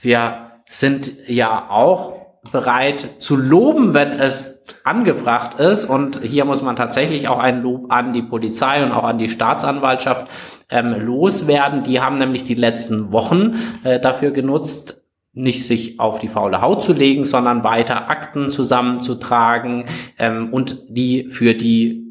wir 0.00 0.52
sind 0.68 1.12
ja 1.26 1.68
auch 1.71 2.18
bereit 2.52 3.17
zu 3.19 3.37
loben, 3.37 3.95
wenn 3.95 4.12
es 4.12 4.62
angebracht 4.85 5.59
ist. 5.61 5.85
Und 5.85 6.21
hier 6.23 6.45
muss 6.45 6.62
man 6.62 6.76
tatsächlich 6.76 7.28
auch 7.28 7.38
ein 7.38 7.62
Lob 7.62 7.93
an 7.93 8.12
die 8.12 8.23
Polizei 8.23 8.83
und 8.83 8.93
auch 8.93 9.05
an 9.05 9.19
die 9.19 9.28
Staatsanwaltschaft 9.28 10.26
ähm, 10.71 10.95
loswerden. 11.00 11.83
Die 11.83 12.00
haben 12.00 12.19
nämlich 12.19 12.45
die 12.45 12.55
letzten 12.55 13.12
Wochen 13.12 13.59
äh, 13.85 14.00
dafür 14.00 14.31
genutzt, 14.31 15.02
nicht 15.33 15.67
sich 15.67 16.00
auf 16.00 16.19
die 16.19 16.28
faule 16.28 16.61
Haut 16.61 16.83
zu 16.83 16.93
legen, 16.93 17.25
sondern 17.25 17.62
weiter 17.62 18.11
Akten 18.11 18.49
zusammenzutragen 18.49 19.85
ähm, 20.19 20.52
und 20.52 20.83
die 20.88 21.28
für 21.28 21.55
die 21.55 22.08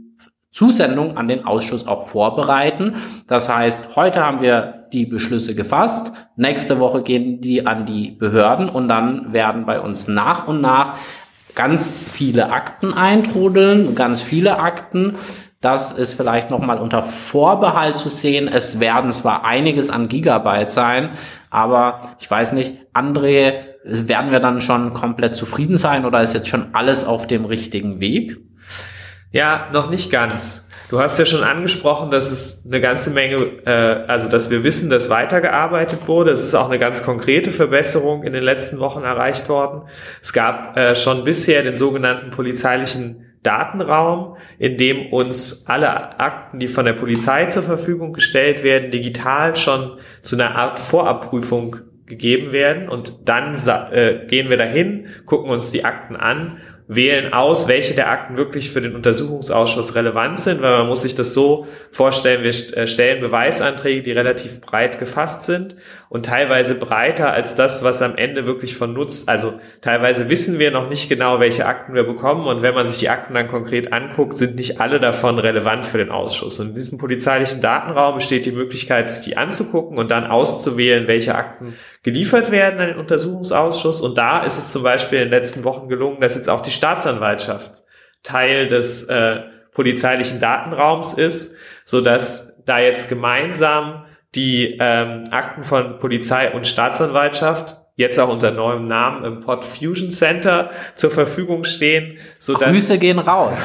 Zusendung 0.57 1.17
an 1.17 1.27
den 1.27 1.45
Ausschuss 1.45 1.85
auch 1.85 2.01
vorbereiten. 2.01 2.95
Das 3.27 3.47
heißt, 3.47 3.95
heute 3.95 4.25
haben 4.25 4.41
wir 4.41 4.87
die 4.91 5.05
Beschlüsse 5.05 5.53
gefasst, 5.53 6.11
nächste 6.35 6.79
Woche 6.79 7.03
gehen 7.03 7.41
die 7.41 7.67
an 7.67 7.85
die 7.85 8.09
Behörden 8.09 8.67
und 8.67 8.87
dann 8.87 9.33
werden 9.33 9.67
bei 9.67 9.79
uns 9.79 10.07
nach 10.07 10.47
und 10.47 10.61
nach 10.61 10.93
ganz 11.53 11.91
viele 11.91 12.51
Akten 12.51 12.91
eintrudeln, 12.91 13.93
ganz 13.93 14.23
viele 14.23 14.57
Akten. 14.57 15.15
Das 15.61 15.93
ist 15.93 16.15
vielleicht 16.15 16.49
nochmal 16.49 16.79
unter 16.79 17.03
Vorbehalt 17.03 17.99
zu 17.99 18.09
sehen. 18.09 18.47
Es 18.47 18.79
werden 18.79 19.11
zwar 19.11 19.45
einiges 19.45 19.91
an 19.91 20.07
Gigabyte 20.07 20.71
sein, 20.71 21.09
aber 21.51 22.01
ich 22.19 22.31
weiß 22.31 22.53
nicht, 22.53 22.77
André, 22.95 23.53
werden 23.83 24.31
wir 24.31 24.39
dann 24.39 24.59
schon 24.59 24.93
komplett 24.93 25.35
zufrieden 25.35 25.77
sein 25.77 26.03
oder 26.03 26.23
ist 26.23 26.33
jetzt 26.33 26.47
schon 26.47 26.73
alles 26.73 27.03
auf 27.03 27.27
dem 27.27 27.45
richtigen 27.45 28.01
Weg? 28.01 28.46
Ja, 29.31 29.69
noch 29.73 29.89
nicht 29.89 30.09
ganz. 30.09 30.67
Du 30.89 30.99
hast 31.01 31.19
ja 31.19 31.25
schon 31.25 31.43
angesprochen, 31.43 32.11
dass 32.11 32.31
es 32.31 32.65
eine 32.65 32.79
ganze 32.79 33.09
Menge, 33.09 33.35
äh, 33.65 34.05
also 34.07 34.29
dass 34.29 34.49
wir 34.49 34.63
wissen, 34.63 34.89
dass 34.89 35.09
weitergearbeitet 35.09 36.07
wurde. 36.07 36.31
Es 36.31 36.43
ist 36.43 36.55
auch 36.55 36.69
eine 36.69 36.79
ganz 36.79 37.03
konkrete 37.03 37.51
Verbesserung 37.51 38.23
in 38.23 38.31
den 38.31 38.43
letzten 38.43 38.79
Wochen 38.79 39.03
erreicht 39.03 39.49
worden. 39.49 39.81
Es 40.21 40.31
gab 40.31 40.77
äh, 40.77 40.95
schon 40.95 41.25
bisher 41.25 41.61
den 41.63 41.75
sogenannten 41.75 42.31
polizeilichen 42.31 43.25
Datenraum, 43.43 44.37
in 44.59 44.77
dem 44.77 45.11
uns 45.11 45.65
alle 45.67 46.19
Akten, 46.19 46.59
die 46.59 46.69
von 46.69 46.85
der 46.85 46.93
Polizei 46.93 47.45
zur 47.45 47.63
Verfügung 47.63 48.13
gestellt 48.13 48.63
werden, 48.63 48.89
digital 48.91 49.57
schon 49.57 49.97
zu 50.21 50.35
einer 50.35 50.55
Art 50.55 50.79
Vorabprüfung 50.79 51.75
gegeben 52.05 52.53
werden. 52.53 52.87
Und 52.87 53.27
dann 53.27 53.55
äh, 53.91 54.25
gehen 54.27 54.49
wir 54.49 54.57
dahin, 54.57 55.07
gucken 55.25 55.49
uns 55.51 55.69
die 55.71 55.83
Akten 55.83 56.15
an 56.15 56.59
wählen 56.87 57.33
aus, 57.33 57.67
welche 57.67 57.93
der 57.93 58.09
Akten 58.09 58.37
wirklich 58.37 58.71
für 58.71 58.79
den 58.79 58.95
Untersuchungsausschuss 58.95 59.95
relevant 59.95 60.39
sind, 60.39 60.61
weil 60.61 60.77
man 60.77 60.87
muss 60.87 61.01
sich 61.01 61.15
das 61.15 61.33
so 61.33 61.67
vorstellen, 61.91 62.43
wir 62.43 62.77
äh, 62.77 62.87
stellen 62.87 63.19
Beweisanträge, 63.19 64.03
die 64.03 64.13
relativ 64.13 64.61
breit 64.61 64.97
gefasst 64.97 65.43
sind 65.43 65.75
und 66.07 66.25
teilweise 66.25 66.75
breiter 66.75 67.33
als 67.33 67.55
das, 67.55 67.83
was 67.83 68.01
am 68.01 68.15
Ende 68.15 68.45
wirklich 68.45 68.75
von 68.75 68.93
Nutz, 68.93 69.25
also 69.27 69.59
teilweise 69.81 70.29
wissen 70.29 70.59
wir 70.59 70.71
noch 70.71 70.89
nicht 70.89 71.09
genau, 71.09 71.41
welche 71.41 71.65
Akten 71.65 71.93
wir 71.93 72.03
bekommen 72.03 72.47
und 72.47 72.61
wenn 72.61 72.73
man 72.73 72.87
sich 72.87 72.99
die 72.99 73.09
Akten 73.09 73.33
dann 73.33 73.49
konkret 73.49 73.91
anguckt, 73.91 74.37
sind 74.37 74.55
nicht 74.55 74.79
alle 74.79 75.01
davon 75.01 75.39
relevant 75.39 75.83
für 75.83 75.97
den 75.97 76.09
Ausschuss. 76.09 76.57
Und 76.61 76.69
in 76.69 76.75
diesem 76.75 76.97
polizeilichen 76.97 77.59
Datenraum 77.59 78.15
besteht 78.15 78.45
die 78.45 78.53
Möglichkeit, 78.53 79.09
sich 79.09 79.25
die 79.25 79.35
anzugucken 79.35 79.97
und 79.97 80.09
dann 80.09 80.25
auszuwählen, 80.25 81.09
welche 81.09 81.35
Akten 81.35 81.73
geliefert 82.07 82.51
werden 82.51 82.79
an 82.79 82.87
den 82.87 82.99
Untersuchungsausschuss. 82.99 83.99
Und 83.99 84.17
da 84.17 84.45
ist 84.45 84.57
es 84.57 84.71
zum 84.71 84.81
Beispiel 84.81 85.19
in 85.19 85.25
den 85.25 85.31
letzten 85.31 85.65
Wochen 85.65 85.89
gelungen, 85.89 86.21
dass 86.21 86.35
jetzt 86.35 86.47
auch 86.47 86.61
die 86.61 86.71
Staatsanwaltschaft 86.71 87.83
Teil 88.23 88.67
des 88.67 89.03
äh, 89.09 89.41
polizeilichen 89.73 90.39
Datenraums 90.39 91.11
ist, 91.11 91.57
so 91.83 91.99
dass 91.99 92.63
da 92.63 92.79
jetzt 92.79 93.09
gemeinsam 93.09 94.05
die 94.35 94.77
ähm, 94.79 95.25
Akten 95.31 95.63
von 95.63 95.99
Polizei 95.99 96.53
und 96.53 96.65
Staatsanwaltschaft 96.65 97.75
jetzt 97.95 98.17
auch 98.21 98.29
unter 98.29 98.51
neuem 98.51 98.85
Namen 98.85 99.25
im 99.25 99.41
Pod 99.41 99.65
Fusion 99.65 100.11
Center 100.11 100.71
zur 100.95 101.11
Verfügung 101.11 101.65
stehen. 101.65 102.19
So 102.39 102.53
dass, 102.53 102.71
Grüße 102.71 102.99
gehen 102.99 103.19
raus. 103.19 103.59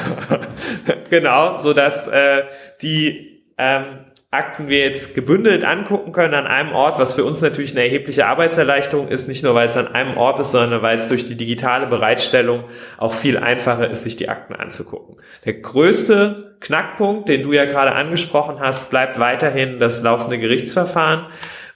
genau, 1.10 1.58
so 1.58 1.74
dass 1.74 2.08
äh, 2.08 2.42
die 2.82 3.44
ähm, 3.56 4.00
Akten 4.32 4.70
wir 4.70 4.78
jetzt 4.78 5.14
gebündelt 5.14 5.62
angucken 5.62 6.10
können 6.10 6.32
an 6.32 6.46
einem 6.46 6.72
Ort, 6.72 6.98
was 6.98 7.12
für 7.12 7.22
uns 7.22 7.42
natürlich 7.42 7.72
eine 7.72 7.84
erhebliche 7.84 8.24
Arbeitserleichterung 8.24 9.08
ist, 9.08 9.28
nicht 9.28 9.44
nur 9.44 9.54
weil 9.54 9.66
es 9.66 9.76
an 9.76 9.88
einem 9.88 10.16
Ort 10.16 10.40
ist, 10.40 10.52
sondern 10.52 10.80
weil 10.80 10.96
es 10.96 11.08
durch 11.08 11.26
die 11.26 11.34
digitale 11.34 11.86
Bereitstellung 11.86 12.64
auch 12.96 13.12
viel 13.12 13.36
einfacher 13.36 13.90
ist, 13.90 14.04
sich 14.04 14.16
die 14.16 14.30
Akten 14.30 14.54
anzugucken. 14.54 15.18
Der 15.44 15.52
größte 15.52 16.56
Knackpunkt, 16.60 17.28
den 17.28 17.42
du 17.42 17.52
ja 17.52 17.66
gerade 17.66 17.94
angesprochen 17.94 18.56
hast, 18.58 18.88
bleibt 18.88 19.18
weiterhin 19.18 19.78
das 19.78 20.02
laufende 20.02 20.38
Gerichtsverfahren, 20.38 21.26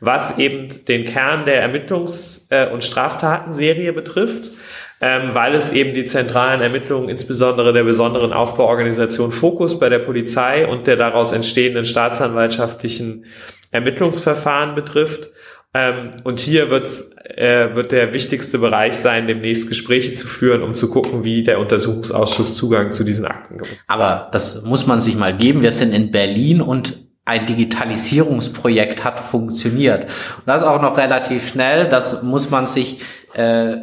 was 0.00 0.38
eben 0.38 0.68
den 0.86 1.04
Kern 1.04 1.44
der 1.44 1.62
Ermittlungs- 1.62 2.46
äh, 2.48 2.70
und 2.72 2.82
Straftatenserie 2.82 3.92
betrifft, 3.92 4.52
ähm, 5.00 5.34
weil 5.34 5.54
es 5.54 5.72
eben 5.72 5.92
die 5.92 6.04
zentralen 6.04 6.62
Ermittlungen, 6.62 7.08
insbesondere 7.08 7.72
der 7.72 7.84
besonderen 7.84 8.32
Aufbauorganisation 8.32 9.30
Fokus 9.30 9.78
bei 9.78 9.88
der 9.88 9.98
Polizei 9.98 10.66
und 10.66 10.86
der 10.86 10.96
daraus 10.96 11.32
entstehenden 11.32 11.84
staatsanwaltschaftlichen 11.84 13.26
Ermittlungsverfahren 13.70 14.74
betrifft. 14.74 15.30
Ähm, 15.74 16.12
und 16.24 16.40
hier 16.40 16.70
wird, 16.70 16.88
äh, 17.24 17.74
wird 17.74 17.92
der 17.92 18.14
wichtigste 18.14 18.58
Bereich 18.58 18.94
sein, 18.94 19.26
demnächst 19.26 19.68
Gespräche 19.68 20.14
zu 20.14 20.26
führen, 20.26 20.62
um 20.62 20.72
zu 20.72 20.88
gucken, 20.88 21.24
wie 21.24 21.42
der 21.42 21.60
Untersuchungsausschuss 21.60 22.56
Zugang 22.56 22.90
zu 22.90 23.04
diesen 23.04 23.26
Akten 23.26 23.58
gibt. 23.58 23.76
Aber 23.86 24.28
das 24.32 24.62
muss 24.62 24.86
man 24.86 25.02
sich 25.02 25.16
mal 25.16 25.36
geben. 25.36 25.60
Wir 25.60 25.72
sind 25.72 25.92
in 25.92 26.10
Berlin 26.10 26.62
und 26.62 27.06
ein 27.26 27.44
Digitalisierungsprojekt 27.44 29.04
hat 29.04 29.20
funktioniert. 29.20 30.04
Und 30.04 30.46
das 30.46 30.62
auch 30.62 30.80
noch 30.80 30.96
relativ 30.96 31.46
schnell. 31.46 31.88
Das 31.88 32.22
muss 32.22 32.50
man 32.50 32.66
sich 32.66 33.02
äh, 33.34 33.76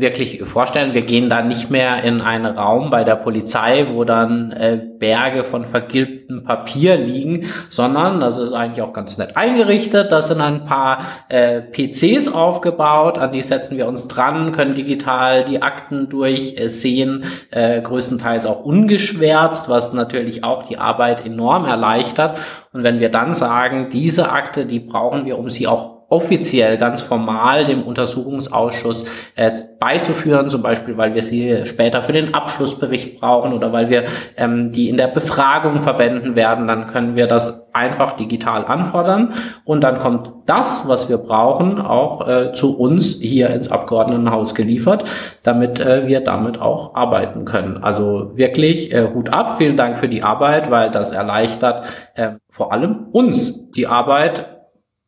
wirklich 0.00 0.42
vorstellen. 0.42 0.94
Wir 0.94 1.02
gehen 1.02 1.28
da 1.28 1.42
nicht 1.42 1.70
mehr 1.70 2.02
in 2.02 2.20
einen 2.20 2.46
Raum 2.46 2.90
bei 2.90 3.04
der 3.04 3.16
Polizei, 3.16 3.86
wo 3.92 4.04
dann 4.04 4.52
äh, 4.52 4.80
Berge 4.98 5.44
von 5.44 5.66
vergilbtem 5.66 6.44
Papier 6.44 6.96
liegen, 6.96 7.46
sondern 7.70 8.20
das 8.20 8.38
ist 8.38 8.52
eigentlich 8.52 8.82
auch 8.82 8.92
ganz 8.92 9.18
nett 9.18 9.36
eingerichtet. 9.36 10.12
Da 10.12 10.22
sind 10.22 10.40
ein 10.40 10.64
paar 10.64 11.04
äh, 11.28 11.60
PCs 11.60 12.32
aufgebaut, 12.32 13.18
an 13.18 13.32
die 13.32 13.42
setzen 13.42 13.76
wir 13.76 13.86
uns 13.86 14.08
dran, 14.08 14.52
können 14.52 14.74
digital 14.74 15.44
die 15.44 15.62
Akten 15.62 16.08
durchsehen, 16.08 17.24
äh, 17.50 17.80
größtenteils 17.80 18.46
auch 18.46 18.64
ungeschwärzt, 18.64 19.68
was 19.68 19.92
natürlich 19.92 20.44
auch 20.44 20.64
die 20.64 20.78
Arbeit 20.78 21.24
enorm 21.24 21.64
erleichtert. 21.64 22.38
Und 22.72 22.82
wenn 22.82 23.00
wir 23.00 23.10
dann 23.10 23.34
sagen, 23.34 23.88
diese 23.90 24.30
Akte, 24.30 24.66
die 24.66 24.80
brauchen 24.80 25.26
wir, 25.26 25.38
um 25.38 25.48
sie 25.48 25.66
auch 25.66 25.93
offiziell, 26.08 26.78
ganz 26.78 27.02
formal 27.02 27.64
dem 27.64 27.82
Untersuchungsausschuss 27.82 29.04
äh, 29.36 29.52
beizuführen, 29.80 30.48
zum 30.48 30.62
Beispiel, 30.62 30.96
weil 30.96 31.14
wir 31.14 31.22
sie 31.22 31.66
später 31.66 32.02
für 32.02 32.12
den 32.12 32.34
Abschlussbericht 32.34 33.20
brauchen 33.20 33.52
oder 33.52 33.72
weil 33.72 33.90
wir 33.90 34.04
ähm, 34.36 34.70
die 34.72 34.88
in 34.88 34.96
der 34.96 35.08
Befragung 35.08 35.80
verwenden 35.80 36.36
werden, 36.36 36.66
dann 36.66 36.86
können 36.86 37.16
wir 37.16 37.26
das 37.26 37.64
einfach 37.72 38.12
digital 38.12 38.64
anfordern 38.64 39.34
und 39.64 39.82
dann 39.82 39.98
kommt 39.98 40.30
das, 40.46 40.86
was 40.86 41.08
wir 41.08 41.18
brauchen, 41.18 41.80
auch 41.80 42.26
äh, 42.28 42.52
zu 42.52 42.78
uns 42.78 43.18
hier 43.20 43.50
ins 43.50 43.70
Abgeordnetenhaus 43.70 44.54
geliefert, 44.54 45.04
damit 45.42 45.80
äh, 45.80 46.06
wir 46.06 46.20
damit 46.20 46.60
auch 46.60 46.94
arbeiten 46.94 47.44
können. 47.44 47.82
Also 47.82 48.36
wirklich 48.36 48.92
äh, 48.92 49.08
Hut 49.12 49.30
ab, 49.30 49.58
vielen 49.58 49.76
Dank 49.76 49.98
für 49.98 50.08
die 50.08 50.22
Arbeit, 50.22 50.70
weil 50.70 50.90
das 50.90 51.10
erleichtert 51.10 51.86
äh, 52.14 52.32
vor 52.48 52.72
allem 52.72 53.08
uns 53.10 53.70
die 53.72 53.88
Arbeit 53.88 54.60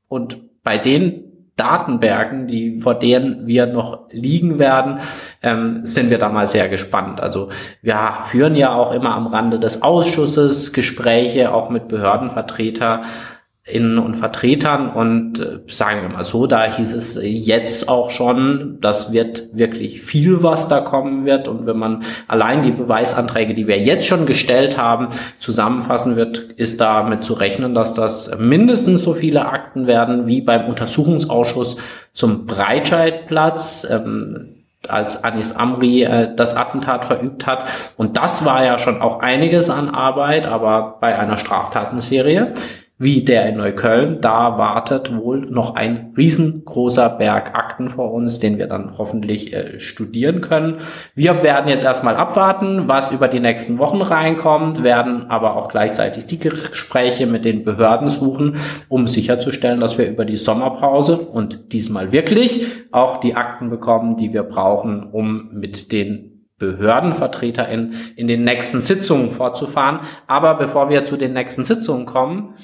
und 0.08 0.45
bei 0.66 0.78
den 0.78 1.22
Datenbergen, 1.54 2.48
die 2.48 2.80
vor 2.80 2.98
denen 2.98 3.46
wir 3.46 3.66
noch 3.66 4.08
liegen 4.10 4.58
werden, 4.58 4.98
ähm, 5.42 5.80
sind 5.84 6.10
wir 6.10 6.18
da 6.18 6.28
mal 6.28 6.48
sehr 6.48 6.68
gespannt. 6.68 7.20
Also 7.20 7.50
wir 7.82 8.18
führen 8.24 8.56
ja 8.56 8.74
auch 8.74 8.92
immer 8.92 9.14
am 9.14 9.28
Rande 9.28 9.60
des 9.60 9.82
Ausschusses 9.82 10.72
Gespräche, 10.72 11.54
auch 11.54 11.70
mit 11.70 11.86
Behördenvertreter 11.86 13.02
Innen 13.68 13.98
und 13.98 14.14
Vertretern 14.14 14.90
und 14.90 15.40
äh, 15.40 15.58
sagen 15.66 16.02
wir 16.02 16.08
mal 16.08 16.24
so, 16.24 16.46
da 16.46 16.72
hieß 16.72 16.92
es 16.92 17.18
jetzt 17.20 17.88
auch 17.88 18.12
schon, 18.12 18.78
das 18.80 19.12
wird 19.12 19.48
wirklich 19.52 20.02
viel, 20.02 20.44
was 20.44 20.68
da 20.68 20.80
kommen 20.80 21.24
wird 21.24 21.48
und 21.48 21.66
wenn 21.66 21.76
man 21.76 22.04
allein 22.28 22.62
die 22.62 22.70
Beweisanträge, 22.70 23.54
die 23.54 23.66
wir 23.66 23.80
jetzt 23.80 24.06
schon 24.06 24.24
gestellt 24.24 24.78
haben, 24.78 25.08
zusammenfassen 25.40 26.14
wird, 26.14 26.38
ist 26.38 26.80
damit 26.80 27.24
zu 27.24 27.34
rechnen, 27.34 27.74
dass 27.74 27.92
das 27.92 28.30
mindestens 28.38 29.02
so 29.02 29.14
viele 29.14 29.46
Akten 29.46 29.88
werden 29.88 30.28
wie 30.28 30.42
beim 30.42 30.68
Untersuchungsausschuss 30.68 31.76
zum 32.12 32.46
Breitscheidplatz. 32.46 33.84
Ähm, 33.90 34.52
als 34.88 35.24
Anis 35.24 35.50
Amri 35.50 36.04
äh, 36.04 36.32
das 36.36 36.54
Attentat 36.54 37.04
verübt 37.04 37.44
hat. 37.44 37.68
Und 37.96 38.16
das 38.16 38.44
war 38.44 38.64
ja 38.64 38.78
schon 38.78 39.02
auch 39.02 39.18
einiges 39.18 39.68
an 39.68 39.88
Arbeit, 39.88 40.46
aber 40.46 40.98
bei 41.00 41.18
einer 41.18 41.38
Straftatenserie 41.38 42.54
wie 42.98 43.24
der 43.24 43.48
in 43.48 43.58
Neukölln. 43.58 44.20
Da 44.22 44.58
wartet 44.58 45.14
wohl 45.14 45.40
noch 45.40 45.74
ein 45.74 46.14
riesengroßer 46.16 47.10
Berg 47.10 47.54
Akten 47.54 47.90
vor 47.90 48.12
uns, 48.12 48.38
den 48.38 48.56
wir 48.56 48.68
dann 48.68 48.96
hoffentlich 48.96 49.52
äh, 49.52 49.78
studieren 49.78 50.40
können. 50.40 50.78
Wir 51.14 51.42
werden 51.42 51.68
jetzt 51.68 51.84
erstmal 51.84 52.16
abwarten, 52.16 52.88
was 52.88 53.12
über 53.12 53.28
die 53.28 53.40
nächsten 53.40 53.78
Wochen 53.78 54.00
reinkommt, 54.00 54.82
werden 54.82 55.30
aber 55.30 55.56
auch 55.56 55.68
gleichzeitig 55.68 56.26
die 56.26 56.38
Gespräche 56.38 57.26
mit 57.26 57.44
den 57.44 57.64
Behörden 57.64 58.08
suchen, 58.08 58.56
um 58.88 59.06
sicherzustellen, 59.06 59.80
dass 59.80 59.98
wir 59.98 60.08
über 60.08 60.24
die 60.24 60.38
Sommerpause 60.38 61.18
und 61.18 61.72
diesmal 61.72 62.12
wirklich 62.12 62.66
auch 62.92 63.20
die 63.20 63.34
Akten 63.34 63.68
bekommen, 63.68 64.16
die 64.16 64.32
wir 64.32 64.42
brauchen, 64.42 65.10
um 65.12 65.50
mit 65.52 65.92
den 65.92 66.36
Behördenvertreter 66.58 67.68
in, 67.68 67.94
in 68.16 68.26
den 68.26 68.44
nächsten 68.44 68.80
Sitzungen 68.80 69.28
fortzufahren. 69.28 70.00
Aber 70.26 70.54
bevor 70.54 70.88
wir 70.88 71.04
zu 71.04 71.18
den 71.18 71.34
nächsten 71.34 71.64
Sitzungen 71.64 72.06
kommen, 72.06 72.54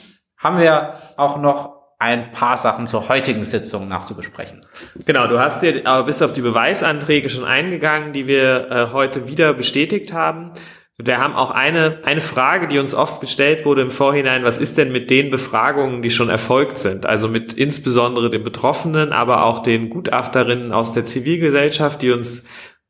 haben 0.43 0.59
wir 0.59 0.95
auch 1.17 1.39
noch 1.41 1.83
ein 1.99 2.33
paar 2.33 2.57
Sachen 2.57 2.89
zur 2.89 3.09
heutigen 3.09 3.45
Sitzung 3.45 3.87
nachzubesprechen. 3.87 4.61
Genau, 5.07 5.29
du 5.29 5.39
hast 5.39 5.63
dir 5.63 5.87
aber 5.87 6.05
bis 6.05 6.21
auf 6.21 6.33
die 6.33 6.41
Beweisanträge 6.41 7.31
schon 7.31 7.45
eingegangen, 7.45 8.13
die 8.13 8.27
wir 8.27 8.71
äh, 8.71 8.93
heute 8.93 9.29
wieder 9.29 9.55
bestätigt 9.55 10.13
haben. 10.13 10.51
Wir 10.99 11.19
haben 11.19 11.35
auch 11.35 11.53
eine, 11.53 12.01
eine 12.05 12.21
Frage, 12.21 12.67
die 12.67 12.79
uns 12.79 12.95
oft 12.95 13.21
gestellt 13.21 13.65
wurde 13.65 13.83
im 13.83 13.91
Vorhinein, 13.91 14.45
was 14.45 14.59
ist 14.59 14.79
denn 14.79 14.93
mit 14.93 15.11
den 15.11 15.31
Befragungen, 15.31 16.03
die 16.03 16.11
schon 16.11 16.29
erfolgt 16.29 16.79
sind? 16.79 17.07
Also 17.07 17.29
mit 17.29 17.53
insbesondere 17.53 18.31
den 18.31 18.43
Betroffenen, 18.43 19.13
aber 19.13 19.45
auch 19.45 19.61
den 19.61 19.89
Gutachterinnen 19.89 20.73
aus 20.73 20.93
der 20.93 21.05
Zivilgesellschaft, 21.05 22.03
die 22.03 22.11
uns 22.11 22.47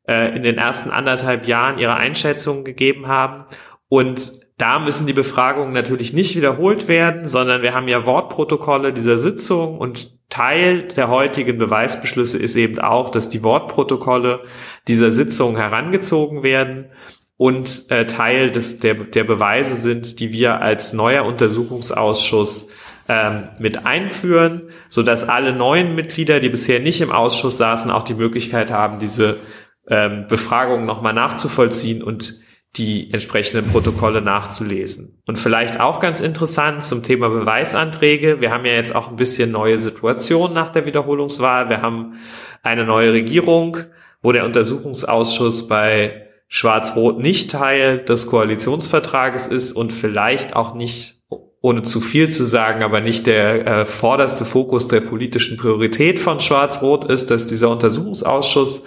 äh, 0.09 0.35
in 0.35 0.43
den 0.43 0.57
ersten 0.57 0.91
anderthalb 0.91 1.47
Jahren 1.47 1.79
ihre 1.79 1.95
Einschätzungen 1.95 2.65
gegeben 2.65 3.09
haben. 3.09 3.45
Und 3.89 4.41
da 4.63 4.79
müssen 4.79 5.09
die 5.09 5.13
Befragungen 5.13 5.73
natürlich 5.73 6.13
nicht 6.13 6.37
wiederholt 6.37 6.87
werden, 6.87 7.25
sondern 7.25 7.63
wir 7.63 7.75
haben 7.75 7.89
ja 7.89 8.07
Wortprotokolle 8.07 8.93
dieser 8.93 9.19
Sitzung 9.19 9.77
und 9.77 10.13
Teil 10.29 10.83
der 10.83 11.09
heutigen 11.09 11.59
Beweisbeschlüsse 11.59 12.39
ist 12.39 12.55
eben 12.55 12.79
auch, 12.79 13.11
dass 13.11 13.29
die 13.29 13.43
Wortprotokolle 13.43 14.45
dieser 14.87 15.11
Sitzung 15.11 15.57
herangezogen 15.57 16.45
werden 16.45 16.93
und 17.37 17.91
äh, 17.91 18.07
Teil 18.07 18.53
des, 18.53 18.79
der, 18.79 18.95
der 18.95 19.25
Beweise 19.25 19.75
sind, 19.75 20.21
die 20.21 20.33
wir 20.33 20.61
als 20.61 20.93
neuer 20.93 21.25
Untersuchungsausschuss 21.25 22.69
ähm, 23.09 23.49
mit 23.59 23.85
einführen, 23.85 24.71
so 24.89 25.03
dass 25.03 25.29
alle 25.29 25.53
neuen 25.53 25.97
Mitglieder, 25.97 26.39
die 26.39 26.51
bisher 26.51 26.79
nicht 26.79 27.01
im 27.01 27.11
Ausschuss 27.11 27.59
saßen, 27.59 27.91
auch 27.91 28.05
die 28.05 28.15
Möglichkeit 28.15 28.71
haben, 28.71 29.01
diese 29.01 29.41
ähm, 29.89 30.27
Befragungen 30.29 30.87
nochmal 30.87 31.15
nachzuvollziehen 31.15 32.01
und 32.01 32.41
die 32.77 33.13
entsprechenden 33.13 33.71
Protokolle 33.71 34.23
nachzulesen. 34.23 35.21
Und 35.27 35.39
vielleicht 35.39 35.79
auch 35.79 36.01
ganz 36.01 36.23
interessant 36.23 36.83
zum 36.83 37.03
Thema 37.03 37.29
Beweisanträge. 37.29 38.41
Wir 38.41 38.51
haben 38.51 38.65
ja 38.65 38.73
jetzt 38.73 38.95
auch 38.95 39.09
ein 39.09 39.17
bisschen 39.17 39.51
neue 39.51 39.79
Situationen 39.79 40.55
nach 40.55 40.71
der 40.71 40.87
Wiederholungswahl. 40.87 41.69
Wir 41.69 41.83
haben 41.83 42.15
eine 42.63 42.85
neue 42.85 43.13
Regierung, 43.13 43.77
wo 44.23 44.33
der 44.33 44.47
Untersuchungsausschuss 44.47 45.69
bei 45.69 46.29
Schwarz-Rot 46.49 47.19
nicht 47.19 47.51
Teil 47.51 47.99
des 47.99 48.27
Koalitionsvertrages 48.27 49.49
ist 49.49 49.73
und 49.73 49.93
vielleicht 49.93 50.57
auch 50.57 50.75
nicht, 50.75 51.21
ohne 51.61 51.83
zu 51.83 52.01
viel 52.01 52.31
zu 52.31 52.45
sagen, 52.45 52.83
aber 52.83 53.01
nicht 53.01 53.27
der 53.27 53.67
äh, 53.67 53.85
vorderste 53.85 54.47
Fokus 54.47 54.89
der 54.89 55.01
politischen 55.01 55.59
Priorität 55.59 56.19
von 56.19 56.41
Schwarz-Rot 56.41 57.05
ist, 57.05 57.31
dass 57.31 57.47
dieser 57.47 57.69
Untersuchungsausschuss 57.69 58.83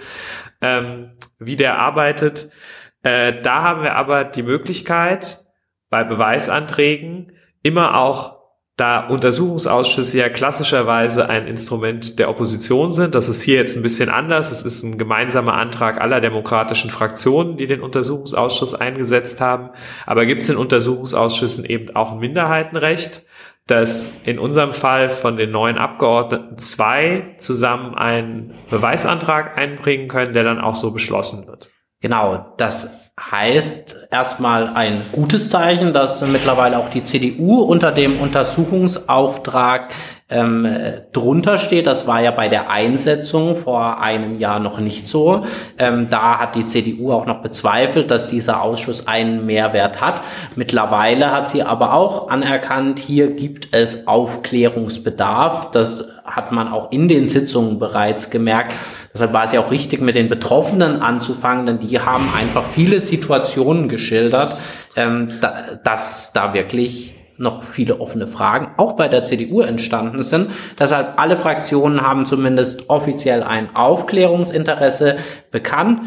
ähm, 0.60 1.10
wie 1.38 1.56
der 1.56 1.78
arbeitet. 1.78 2.50
Äh, 3.06 3.40
da 3.40 3.62
haben 3.62 3.84
wir 3.84 3.94
aber 3.94 4.24
die 4.24 4.42
Möglichkeit, 4.42 5.44
bei 5.90 6.02
Beweisanträgen 6.02 7.30
immer 7.62 7.96
auch, 7.96 8.34
da 8.76 9.06
Untersuchungsausschüsse 9.06 10.18
ja 10.18 10.28
klassischerweise 10.28 11.30
ein 11.30 11.46
Instrument 11.46 12.18
der 12.18 12.28
Opposition 12.28 12.90
sind, 12.90 13.14
das 13.14 13.28
ist 13.28 13.42
hier 13.42 13.54
jetzt 13.54 13.76
ein 13.76 13.82
bisschen 13.84 14.10
anders. 14.10 14.50
Es 14.50 14.62
ist 14.62 14.82
ein 14.82 14.98
gemeinsamer 14.98 15.54
Antrag 15.54 16.00
aller 16.00 16.20
demokratischen 16.20 16.90
Fraktionen, 16.90 17.56
die 17.56 17.66
den 17.66 17.80
Untersuchungsausschuss 17.80 18.74
eingesetzt 18.74 19.40
haben. 19.40 19.70
Aber 20.04 20.26
gibt 20.26 20.42
es 20.42 20.48
in 20.48 20.56
Untersuchungsausschüssen 20.56 21.64
eben 21.64 21.94
auch 21.94 22.12
ein 22.12 22.18
Minderheitenrecht, 22.18 23.24
dass 23.68 24.12
in 24.24 24.40
unserem 24.40 24.72
Fall 24.72 25.10
von 25.10 25.36
den 25.36 25.52
neuen 25.52 25.78
Abgeordneten 25.78 26.58
zwei 26.58 27.36
zusammen 27.38 27.94
einen 27.94 28.52
Beweisantrag 28.68 29.56
einbringen 29.56 30.08
können, 30.08 30.34
der 30.34 30.42
dann 30.42 30.60
auch 30.60 30.74
so 30.74 30.90
beschlossen 30.90 31.46
wird. 31.46 31.70
Genau, 32.00 32.54
das 32.58 33.06
heißt 33.18 34.08
erstmal 34.10 34.68
ein 34.68 35.00
gutes 35.12 35.48
Zeichen, 35.48 35.94
dass 35.94 36.20
mittlerweile 36.20 36.78
auch 36.78 36.90
die 36.90 37.02
CDU 37.02 37.62
unter 37.62 37.90
dem 37.90 38.20
Untersuchungsauftrag 38.20 39.94
ähm, 40.28 40.66
äh, 40.66 41.00
drunter 41.12 41.56
steht. 41.56 41.86
Das 41.86 42.06
war 42.06 42.20
ja 42.20 42.30
bei 42.32 42.48
der 42.48 42.68
Einsetzung 42.68 43.56
vor 43.56 44.02
einem 44.02 44.38
Jahr 44.38 44.58
noch 44.58 44.80
nicht 44.80 45.06
so. 45.08 45.46
Ähm, 45.78 46.08
da 46.10 46.38
hat 46.38 46.56
die 46.56 46.66
CDU 46.66 47.12
auch 47.12 47.24
noch 47.24 47.40
bezweifelt, 47.40 48.10
dass 48.10 48.28
dieser 48.28 48.60
Ausschuss 48.60 49.06
einen 49.06 49.46
Mehrwert 49.46 50.02
hat. 50.02 50.20
Mittlerweile 50.56 51.32
hat 51.32 51.48
sie 51.48 51.62
aber 51.62 51.94
auch 51.94 52.28
anerkannt, 52.28 52.98
hier 52.98 53.28
gibt 53.28 53.74
es 53.74 54.06
Aufklärungsbedarf. 54.06 55.70
Das 55.70 56.04
hat 56.26 56.52
man 56.52 56.68
auch 56.68 56.92
in 56.92 57.08
den 57.08 57.26
Sitzungen 57.26 57.78
bereits 57.78 58.30
gemerkt. 58.30 58.74
Deshalb 59.12 59.32
war 59.32 59.44
es 59.44 59.52
ja 59.52 59.60
auch 59.60 59.70
richtig, 59.70 60.00
mit 60.00 60.14
den 60.14 60.28
Betroffenen 60.28 61.00
anzufangen, 61.00 61.66
denn 61.66 61.78
die 61.78 62.00
haben 62.00 62.32
einfach 62.34 62.64
viele 62.64 63.00
Situationen 63.00 63.88
geschildert, 63.88 64.56
ähm, 64.96 65.34
da, 65.40 65.78
dass 65.82 66.32
da 66.32 66.54
wirklich 66.54 67.14
noch 67.38 67.62
viele 67.62 68.00
offene 68.00 68.26
Fragen, 68.26 68.74
auch 68.76 68.94
bei 68.94 69.08
der 69.08 69.22
CDU 69.22 69.60
entstanden 69.60 70.22
sind. 70.22 70.50
Deshalb 70.78 71.18
alle 71.20 71.36
Fraktionen 71.36 72.00
haben 72.00 72.26
zumindest 72.26 72.88
offiziell 72.88 73.42
ein 73.42 73.74
Aufklärungsinteresse 73.76 75.16
bekannt. 75.50 76.00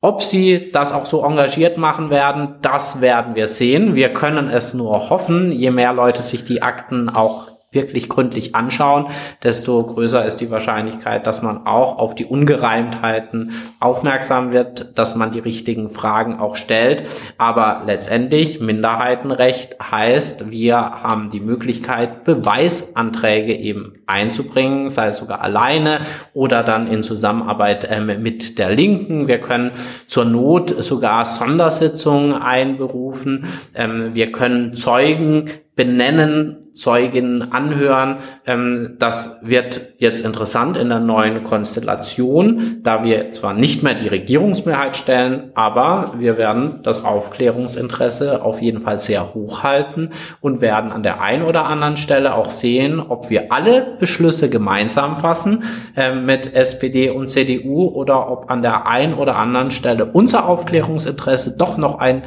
Ob 0.00 0.22
sie 0.22 0.70
das 0.70 0.92
auch 0.92 1.06
so 1.06 1.24
engagiert 1.24 1.76
machen 1.76 2.10
werden, 2.10 2.56
das 2.62 3.00
werden 3.00 3.34
wir 3.34 3.48
sehen. 3.48 3.96
Wir 3.96 4.12
können 4.12 4.48
es 4.48 4.72
nur 4.72 5.10
hoffen, 5.10 5.50
je 5.50 5.72
mehr 5.72 5.92
Leute 5.92 6.22
sich 6.22 6.44
die 6.44 6.62
Akten 6.62 7.08
auch 7.08 7.47
wirklich 7.70 8.08
gründlich 8.08 8.54
anschauen, 8.54 9.08
desto 9.42 9.84
größer 9.84 10.24
ist 10.24 10.36
die 10.36 10.50
Wahrscheinlichkeit, 10.50 11.26
dass 11.26 11.42
man 11.42 11.66
auch 11.66 11.98
auf 11.98 12.14
die 12.14 12.24
Ungereimtheiten 12.24 13.52
aufmerksam 13.78 14.52
wird, 14.52 14.98
dass 14.98 15.14
man 15.14 15.32
die 15.32 15.38
richtigen 15.38 15.90
Fragen 15.90 16.38
auch 16.38 16.56
stellt. 16.56 17.04
Aber 17.36 17.82
letztendlich 17.84 18.60
Minderheitenrecht 18.60 19.76
heißt, 19.80 20.50
wir 20.50 20.76
haben 20.76 21.28
die 21.28 21.40
Möglichkeit, 21.40 22.24
Beweisanträge 22.24 23.54
eben 23.54 23.98
einzubringen, 24.06 24.88
sei 24.88 25.08
es 25.08 25.18
sogar 25.18 25.42
alleine 25.42 26.00
oder 26.32 26.62
dann 26.62 26.88
in 26.88 27.02
Zusammenarbeit 27.02 27.84
äh, 27.84 28.00
mit 28.00 28.58
der 28.58 28.70
Linken. 28.70 29.28
Wir 29.28 29.38
können 29.38 29.72
zur 30.06 30.24
Not 30.24 30.74
sogar 30.82 31.26
Sondersitzungen 31.26 32.32
einberufen. 32.32 33.44
Ähm, 33.74 34.14
wir 34.14 34.32
können 34.32 34.74
Zeugen 34.74 35.50
benennen, 35.78 36.57
Zeuginnen 36.78 37.52
anhören. 37.52 38.18
Ähm, 38.46 38.96
das 38.98 39.38
wird 39.42 39.94
jetzt 39.98 40.24
interessant 40.24 40.76
in 40.76 40.88
der 40.88 41.00
neuen 41.00 41.42
Konstellation, 41.42 42.78
da 42.82 43.04
wir 43.04 43.32
zwar 43.32 43.52
nicht 43.52 43.82
mehr 43.82 43.94
die 43.94 44.08
Regierungsmehrheit 44.08 44.96
stellen, 44.96 45.50
aber 45.54 46.14
wir 46.18 46.38
werden 46.38 46.80
das 46.84 47.04
Aufklärungsinteresse 47.04 48.42
auf 48.42 48.62
jeden 48.62 48.80
Fall 48.80 49.00
sehr 49.00 49.34
hoch 49.34 49.64
halten 49.64 50.10
und 50.40 50.60
werden 50.60 50.92
an 50.92 51.02
der 51.02 51.20
einen 51.20 51.42
oder 51.42 51.64
anderen 51.64 51.96
Stelle 51.96 52.34
auch 52.34 52.52
sehen, 52.52 53.00
ob 53.00 53.28
wir 53.28 53.52
alle 53.52 53.96
Beschlüsse 53.98 54.48
gemeinsam 54.48 55.16
fassen 55.16 55.64
äh, 55.96 56.14
mit 56.14 56.54
SPD 56.54 57.10
und 57.10 57.28
CDU 57.28 57.88
oder 57.88 58.30
ob 58.30 58.50
an 58.50 58.62
der 58.62 58.86
einen 58.86 59.14
oder 59.14 59.36
anderen 59.36 59.72
Stelle 59.72 60.06
unser 60.06 60.48
Aufklärungsinteresse 60.48 61.56
doch 61.56 61.76
noch 61.76 61.98
ein 61.98 62.22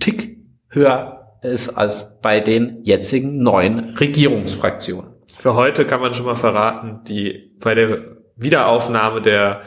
Tick 0.00 0.38
höher 0.68 1.23
ist 1.44 1.70
als 1.70 2.20
bei 2.20 2.40
den 2.40 2.82
jetzigen 2.82 3.38
neuen 3.38 3.96
Regierungsfraktionen. 3.96 5.12
Für 5.34 5.54
heute 5.54 5.84
kann 5.84 6.00
man 6.00 6.14
schon 6.14 6.26
mal 6.26 6.36
verraten, 6.36 7.00
die 7.06 7.52
bei 7.60 7.74
der 7.74 8.14
Wiederaufnahme 8.36 9.22
der 9.22 9.62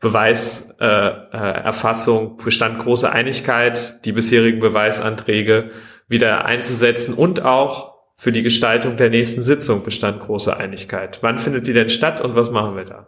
Beweiserfassung 0.00 2.22
äh, 2.22 2.26
äh, 2.26 2.44
bestand 2.44 2.78
große 2.78 3.10
Einigkeit, 3.10 4.04
die 4.04 4.12
bisherigen 4.12 4.60
Beweisanträge 4.60 5.70
wieder 6.08 6.46
einzusetzen 6.46 7.14
und 7.14 7.44
auch 7.44 7.90
für 8.16 8.32
die 8.32 8.42
Gestaltung 8.42 8.96
der 8.96 9.10
nächsten 9.10 9.42
Sitzung 9.42 9.82
bestand 9.82 10.20
große 10.20 10.56
Einigkeit. 10.56 11.18
Wann 11.22 11.38
findet 11.38 11.66
die 11.66 11.72
denn 11.72 11.88
statt 11.88 12.20
und 12.20 12.36
was 12.36 12.50
machen 12.50 12.76
wir 12.76 12.84
da? 12.84 13.06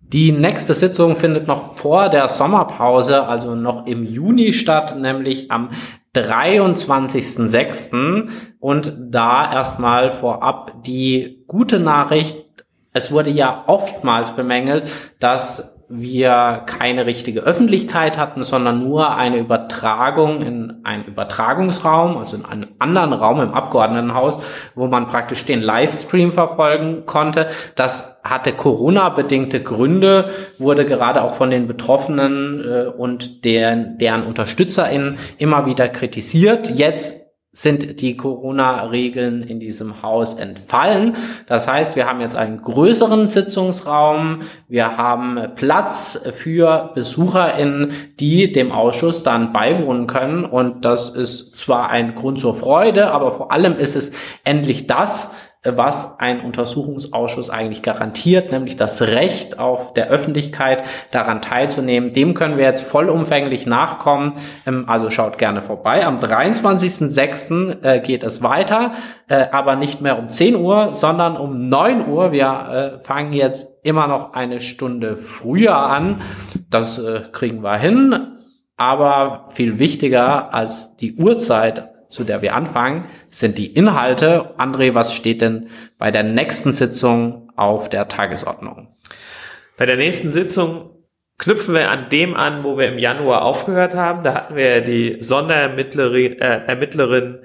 Die 0.00 0.32
nächste 0.32 0.74
Sitzung 0.74 1.14
findet 1.16 1.46
noch 1.46 1.76
vor 1.76 2.08
der 2.08 2.28
Sommerpause, 2.28 3.26
also 3.26 3.54
noch 3.54 3.86
im 3.86 4.04
Juni 4.04 4.52
statt, 4.52 4.98
nämlich 4.98 5.50
am 5.50 5.70
23.06. 6.14 8.28
Und 8.60 8.94
da 8.98 9.52
erstmal 9.52 10.10
vorab 10.10 10.82
die 10.84 11.44
gute 11.46 11.80
Nachricht. 11.80 12.44
Es 12.92 13.10
wurde 13.10 13.30
ja 13.30 13.64
oftmals 13.66 14.36
bemängelt, 14.36 14.92
dass 15.18 15.73
wir 15.88 16.62
keine 16.66 17.06
richtige 17.06 17.40
Öffentlichkeit 17.40 18.16
hatten, 18.16 18.42
sondern 18.42 18.82
nur 18.82 19.16
eine 19.16 19.38
Übertragung 19.38 20.40
in 20.40 20.80
einen 20.84 21.04
Übertragungsraum, 21.04 22.16
also 22.16 22.36
in 22.36 22.44
einen 22.44 22.66
anderen 22.78 23.12
Raum 23.12 23.40
im 23.40 23.52
Abgeordnetenhaus, 23.52 24.42
wo 24.74 24.86
man 24.86 25.08
praktisch 25.08 25.44
den 25.44 25.62
Livestream 25.62 26.32
verfolgen 26.32 27.06
konnte. 27.06 27.48
Das 27.74 28.16
hatte 28.22 28.52
Corona-bedingte 28.52 29.62
Gründe, 29.62 30.30
wurde 30.58 30.86
gerade 30.86 31.22
auch 31.22 31.34
von 31.34 31.50
den 31.50 31.66
Betroffenen 31.66 32.64
äh, 32.64 32.86
und 32.88 33.44
deren, 33.44 33.98
deren 33.98 34.26
UnterstützerInnen 34.26 35.18
immer 35.38 35.66
wieder 35.66 35.88
kritisiert. 35.88 36.70
Jetzt 36.70 37.23
sind 37.54 38.00
die 38.00 38.16
Corona-Regeln 38.16 39.42
in 39.42 39.60
diesem 39.60 40.02
Haus 40.02 40.34
entfallen. 40.34 41.16
Das 41.46 41.68
heißt, 41.68 41.94
wir 41.94 42.06
haben 42.06 42.20
jetzt 42.20 42.36
einen 42.36 42.60
größeren 42.60 43.28
Sitzungsraum, 43.28 44.40
wir 44.68 44.96
haben 44.96 45.38
Platz 45.54 46.20
für 46.34 46.90
BesucherInnen, 46.94 47.92
die 48.18 48.50
dem 48.50 48.72
Ausschuss 48.72 49.22
dann 49.22 49.52
beiwohnen 49.52 50.08
können. 50.08 50.44
Und 50.44 50.84
das 50.84 51.10
ist 51.10 51.56
zwar 51.56 51.90
ein 51.90 52.16
Grund 52.16 52.40
zur 52.40 52.56
Freude, 52.56 53.12
aber 53.12 53.30
vor 53.30 53.52
allem 53.52 53.76
ist 53.76 53.94
es 53.94 54.10
endlich 54.42 54.88
das, 54.88 55.30
was 55.64 56.18
ein 56.18 56.40
Untersuchungsausschuss 56.40 57.50
eigentlich 57.50 57.82
garantiert, 57.82 58.52
nämlich 58.52 58.76
das 58.76 59.00
Recht 59.00 59.58
auf 59.58 59.94
der 59.94 60.08
Öffentlichkeit 60.08 60.84
daran 61.10 61.40
teilzunehmen. 61.40 62.12
Dem 62.12 62.34
können 62.34 62.58
wir 62.58 62.64
jetzt 62.64 62.82
vollumfänglich 62.82 63.66
nachkommen. 63.66 64.34
Ähm, 64.66 64.84
also 64.88 65.10
schaut 65.10 65.38
gerne 65.38 65.62
vorbei. 65.62 66.04
Am 66.04 66.18
23.06. 66.18 67.82
Äh, 67.82 68.00
geht 68.00 68.24
es 68.24 68.42
weiter, 68.42 68.92
äh, 69.28 69.46
aber 69.50 69.76
nicht 69.76 70.00
mehr 70.00 70.18
um 70.18 70.28
10 70.28 70.56
Uhr, 70.56 70.92
sondern 70.92 71.36
um 71.36 71.68
9 71.68 72.08
Uhr. 72.08 72.32
Wir 72.32 72.96
äh, 72.96 73.00
fangen 73.00 73.32
jetzt 73.32 73.72
immer 73.82 74.06
noch 74.06 74.34
eine 74.34 74.60
Stunde 74.60 75.16
früher 75.16 75.76
an. 75.76 76.22
Das 76.70 77.00
kriegen 77.32 77.62
wir 77.62 77.76
hin. 77.76 78.38
Aber 78.76 79.46
viel 79.48 79.78
wichtiger 79.78 80.52
als 80.52 80.96
die 80.96 81.14
Uhrzeit 81.14 81.93
zu 82.14 82.24
der 82.24 82.40
wir 82.42 82.54
anfangen, 82.54 83.06
sind 83.30 83.58
die 83.58 83.74
Inhalte. 83.74 84.54
André, 84.56 84.94
was 84.94 85.14
steht 85.14 85.40
denn 85.42 85.68
bei 85.98 86.10
der 86.10 86.22
nächsten 86.22 86.72
Sitzung 86.72 87.50
auf 87.56 87.88
der 87.88 88.08
Tagesordnung? 88.08 88.88
Bei 89.76 89.84
der 89.84 89.96
nächsten 89.96 90.30
Sitzung 90.30 90.90
knüpfen 91.44 91.74
wir 91.74 91.90
an 91.90 92.08
dem 92.08 92.34
an, 92.34 92.64
wo 92.64 92.78
wir 92.78 92.88
im 92.88 92.98
Januar 92.98 93.42
aufgehört 93.42 93.94
haben. 93.94 94.22
Da 94.22 94.34
hatten 94.34 94.56
wir 94.56 94.80
die 94.80 95.18
Sonderermittlerin 95.20 96.40
äh, 96.40 96.60
Ermittlerin 96.66 97.40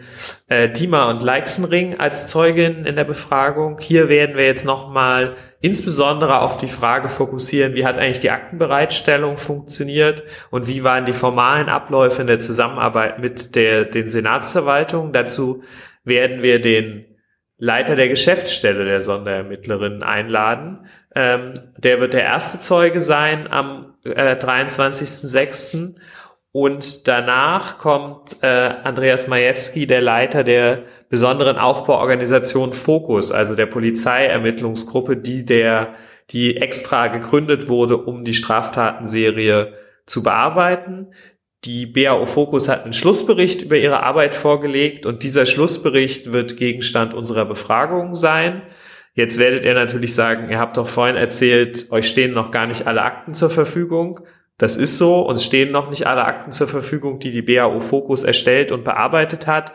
äh, 0.48 0.70
Dima 0.70 1.10
und 1.10 1.22
Leixenring 1.22 2.00
als 2.00 2.28
Zeugin 2.28 2.86
in 2.86 2.96
der 2.96 3.04
Befragung. 3.04 3.78
Hier 3.82 4.08
werden 4.08 4.38
wir 4.38 4.46
jetzt 4.46 4.66
nochmal 4.66 5.36
insbesondere 5.60 6.40
auf 6.40 6.56
die 6.56 6.68
Frage 6.68 7.10
fokussieren, 7.10 7.76
wie 7.76 7.86
hat 7.86 8.00
eigentlich 8.00 8.22
die 8.22 8.32
Aktenbereitstellung 8.32 9.36
funktioniert 9.36 10.24
und 10.50 10.70
wie 10.70 10.86
waren 10.86 11.06
die 11.06 11.12
formalen 11.12 11.68
Abläufe 11.68 12.22
in 12.22 12.28
der 12.28 12.40
Zusammenarbeit 12.40 13.20
mit 13.20 13.54
der, 13.56 13.84
den 13.84 14.08
Senatsverwaltungen. 14.08 15.12
Dazu 15.12 15.62
werden 16.06 16.42
wir 16.42 16.62
den 16.62 17.09
Leiter 17.60 17.98
der 17.98 18.08
Geschäftsstelle 18.08 18.86
der 18.86 19.02
Sonderermittlerin 19.02 20.02
einladen. 20.02 20.88
Ähm, 21.14 21.54
der 21.78 22.00
wird 22.00 22.14
der 22.14 22.24
erste 22.24 22.60
Zeuge 22.60 23.02
sein 23.02 23.52
am 23.52 23.96
äh, 24.06 24.36
23.06. 24.36 25.96
Und 26.52 27.08
danach 27.08 27.78
kommt 27.78 28.38
äh, 28.42 28.70
Andreas 28.84 29.28
Majewski, 29.28 29.86
der 29.86 30.02
Leiter 30.02 30.44
der 30.44 30.84
besonderen 31.10 31.58
Aufbauorganisation 31.58 32.74
Fokus, 32.74 33.32
also 33.32 33.56
der 33.56 33.68
Polizeiermittlungsgruppe, 33.68 35.18
die 35.18 35.46
der, 35.46 35.96
die 36.32 36.58
extra 36.58 37.08
gegründet 37.08 37.68
wurde, 37.68 37.98
um 37.98 38.24
die 38.24 38.34
Straftatenserie 38.34 39.74
zu 40.06 40.24
bearbeiten. 40.24 41.14
Die 41.66 41.86
BAO 41.86 42.26
Fokus 42.26 42.70
hat 42.70 42.84
einen 42.84 42.94
Schlussbericht 42.94 43.64
über 43.64 43.76
ihre 43.76 44.02
Arbeit 44.02 44.34
vorgelegt 44.34 45.06
und 45.06 45.24
dieser 45.24 45.46
Schlussbericht 45.46 46.32
wird 46.32 46.56
Gegenstand 46.56 47.14
unserer 47.14 47.46
Befragung 47.46 48.16
sein. 48.16 48.62
Jetzt 49.14 49.38
werdet 49.38 49.66
ihr 49.66 49.74
natürlich 49.74 50.16
sagen, 50.16 50.50
ihr 50.50 50.60
habt 50.60 50.78
doch 50.78 50.88
vorhin 50.88 51.18
erzählt, 51.18 51.92
euch 51.92 52.08
stehen 52.08 52.32
noch 52.32 52.52
gar 52.52 52.66
nicht 52.66 52.88
alle 52.88 53.02
Akten 53.02 53.34
zur 53.34 53.50
Verfügung. 53.50 54.22
Das 54.58 54.78
ist 54.78 54.98
so, 54.98 55.20
uns 55.22 55.44
stehen 55.44 55.72
noch 55.72 55.90
nicht 55.90 56.08
alle 56.08 56.24
Akten 56.24 56.54
zur 56.54 56.70
Verfügung, 56.70 57.20
die 57.20 57.32
die 57.32 57.42
BAO 57.42 57.82
Fokus 57.82 58.24
erstellt 58.24 58.72
und 58.72 58.86
bearbeitet 58.86 59.46
hat. 59.46 59.74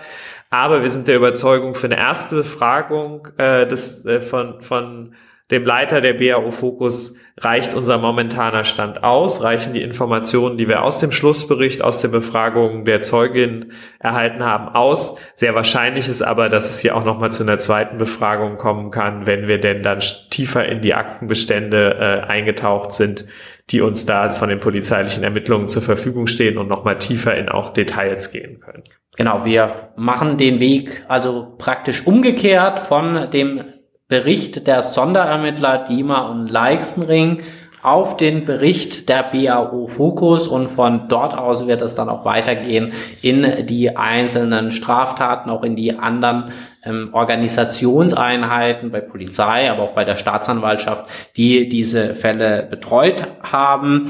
Aber 0.49 0.83
wir 0.83 0.91
sind 0.91 1.07
der 1.07 1.17
Überzeugung, 1.17 1.75
für 1.75 1.87
eine 1.87 1.99
erste 1.99 2.37
Befragung 2.37 3.29
äh, 3.37 3.67
des, 3.67 4.07
äh, 4.07 4.23
von, 4.23 4.63
von 4.63 5.15
dem 5.51 5.67
Leiter 5.67 6.01
der 6.01 6.15
BAO 6.15 6.51
Fokus 6.51 7.17
reicht 7.39 7.75
unser 7.75 7.99
momentaner 7.99 8.65
Stand 8.65 9.05
aus, 9.05 9.43
reichen 9.43 9.73
die 9.75 9.83
Informationen, 9.83 10.57
die 10.57 10.69
wir 10.69 10.83
aus 10.83 11.01
dem 11.01 11.11
Schlussbericht, 11.11 11.83
aus 11.83 12.01
den 12.01 12.13
Befragungen 12.13 12.85
der 12.85 13.03
Zeugin 13.03 13.73
erhalten 13.99 14.43
haben, 14.43 14.69
aus. 14.69 15.19
Sehr 15.35 15.55
wahrscheinlich 15.55 16.09
ist 16.09 16.23
aber, 16.23 16.49
dass 16.49 16.71
es 16.71 16.79
hier 16.79 16.97
auch 16.97 17.05
nochmal 17.05 17.33
zu 17.33 17.43
einer 17.43 17.59
zweiten 17.59 17.99
Befragung 17.99 18.57
kommen 18.57 18.91
kann, 18.91 19.27
wenn 19.27 19.47
wir 19.47 19.61
denn 19.61 19.83
dann 19.83 19.99
tiefer 20.31 20.65
in 20.67 20.81
die 20.81 20.95
Aktenbestände 20.95 21.97
äh, 21.99 22.27
eingetaucht 22.27 22.93
sind, 22.93 23.27
die 23.71 23.81
uns 23.81 24.07
da 24.07 24.29
von 24.31 24.49
den 24.49 24.61
polizeilichen 24.61 25.25
Ermittlungen 25.25 25.69
zur 25.69 25.83
Verfügung 25.83 26.27
stehen 26.27 26.57
und 26.57 26.69
nochmal 26.69 26.99
tiefer 26.99 27.37
in 27.37 27.49
auch 27.49 27.71
Details 27.71 28.31
gehen 28.31 28.61
können. 28.61 28.85
Genau, 29.17 29.45
wir 29.45 29.91
machen 29.97 30.39
den 30.39 30.61
Weg 30.61 31.05
also 31.09 31.55
praktisch 31.59 32.07
umgekehrt 32.07 32.79
von 32.79 33.31
dem 33.31 33.74
Bericht 34.15 34.69
der 34.69 34.83
Sonderermittler 34.83 35.87
Diemer 35.89 36.31
und 36.31 36.49
Leixenring 36.49 37.43
auf 37.83 38.17
den 38.17 38.45
Bericht 38.45 39.09
der 39.09 39.25
BAO 39.25 39.89
Fokus 39.89 40.47
und 40.47 40.69
von 40.69 41.09
dort 41.09 41.37
aus 41.37 41.67
wird 41.67 41.83
es 41.83 41.97
dann 41.97 42.09
auch 42.09 42.25
weitergehen 42.25 42.93
in 43.23 43.67
die 43.67 43.97
einzelnen 43.97 44.71
Straftaten, 44.71 45.51
auch 45.51 45.65
in 45.65 45.75
die 45.75 45.99
anderen 45.99 46.53
ähm, 46.85 47.09
Organisationseinheiten 47.11 48.93
bei 48.93 49.01
Polizei, 49.01 49.69
aber 49.69 49.83
auch 49.83 49.95
bei 49.95 50.05
der 50.05 50.15
Staatsanwaltschaft, 50.15 51.07
die 51.37 51.69
diese 51.69 52.15
Fälle 52.15 52.63
betreut 52.71 53.25
haben. 53.43 54.09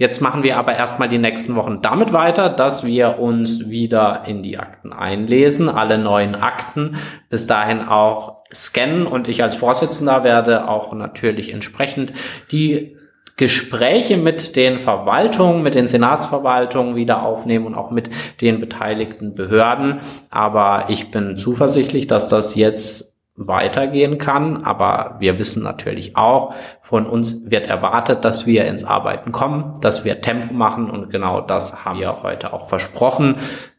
Jetzt 0.00 0.22
machen 0.22 0.42
wir 0.42 0.56
aber 0.56 0.74
erstmal 0.74 1.10
die 1.10 1.18
nächsten 1.18 1.56
Wochen 1.56 1.82
damit 1.82 2.14
weiter, 2.14 2.48
dass 2.48 2.86
wir 2.86 3.18
uns 3.18 3.68
wieder 3.68 4.22
in 4.26 4.42
die 4.42 4.56
Akten 4.56 4.94
einlesen, 4.94 5.68
alle 5.68 5.98
neuen 5.98 6.36
Akten, 6.36 6.96
bis 7.28 7.46
dahin 7.46 7.82
auch 7.82 8.38
scannen 8.50 9.06
und 9.06 9.28
ich 9.28 9.42
als 9.42 9.56
Vorsitzender 9.56 10.24
werde 10.24 10.68
auch 10.68 10.94
natürlich 10.94 11.52
entsprechend 11.52 12.14
die 12.50 12.96
Gespräche 13.36 14.16
mit 14.16 14.56
den 14.56 14.78
Verwaltungen, 14.78 15.62
mit 15.62 15.74
den 15.74 15.86
Senatsverwaltungen 15.86 16.96
wieder 16.96 17.22
aufnehmen 17.22 17.66
und 17.66 17.74
auch 17.74 17.90
mit 17.90 18.08
den 18.40 18.58
beteiligten 18.58 19.34
Behörden. 19.34 20.00
Aber 20.30 20.86
ich 20.88 21.10
bin 21.10 21.36
zuversichtlich, 21.36 22.06
dass 22.06 22.26
das 22.26 22.54
jetzt 22.54 23.09
weitergehen 23.46 24.18
kann. 24.18 24.64
Aber 24.64 25.16
wir 25.18 25.38
wissen 25.38 25.62
natürlich 25.62 26.16
auch, 26.16 26.54
von 26.80 27.06
uns 27.06 27.50
wird 27.50 27.66
erwartet, 27.66 28.24
dass 28.24 28.46
wir 28.46 28.66
ins 28.66 28.84
Arbeiten 28.84 29.32
kommen, 29.32 29.74
dass 29.80 30.04
wir 30.04 30.20
Tempo 30.20 30.52
machen 30.52 30.90
und 30.90 31.10
genau 31.10 31.40
das 31.40 31.84
haben 31.84 31.98
wir 31.98 32.22
heute 32.22 32.52
auch 32.52 32.66
versprochen. 32.66 33.36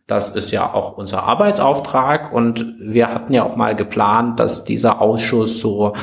Das 0.07 0.31
ist 0.31 0.51
ja 0.51 0.73
auch 0.73 0.97
unser 0.97 1.23
Arbeitsauftrag 1.23 2.33
und 2.33 2.75
wir 2.79 3.13
hatten 3.13 3.33
ja 3.33 3.43
auch 3.43 3.55
mal 3.55 3.75
geplant, 3.75 4.39
dass 4.39 4.65
dieser 4.65 4.99
Ausschuss 4.99 5.61
so 5.61 5.93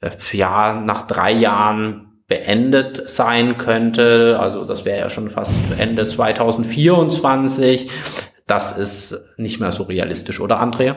äh, 0.00 0.10
ja 0.32 0.72
nach 0.72 1.02
drei 1.02 1.32
Jahren 1.32 2.24
beendet 2.26 3.08
sein 3.10 3.58
könnte. 3.58 4.38
Also 4.40 4.64
das 4.64 4.84
wäre 4.84 4.98
ja 4.98 5.10
schon 5.10 5.28
fast 5.28 5.54
Ende 5.78 6.06
2024. 6.06 7.90
Das 8.46 8.76
ist 8.76 9.20
nicht 9.36 9.60
mehr 9.60 9.70
so 9.70 9.84
realistisch, 9.84 10.40
oder 10.40 10.58
Andrea? 10.58 10.96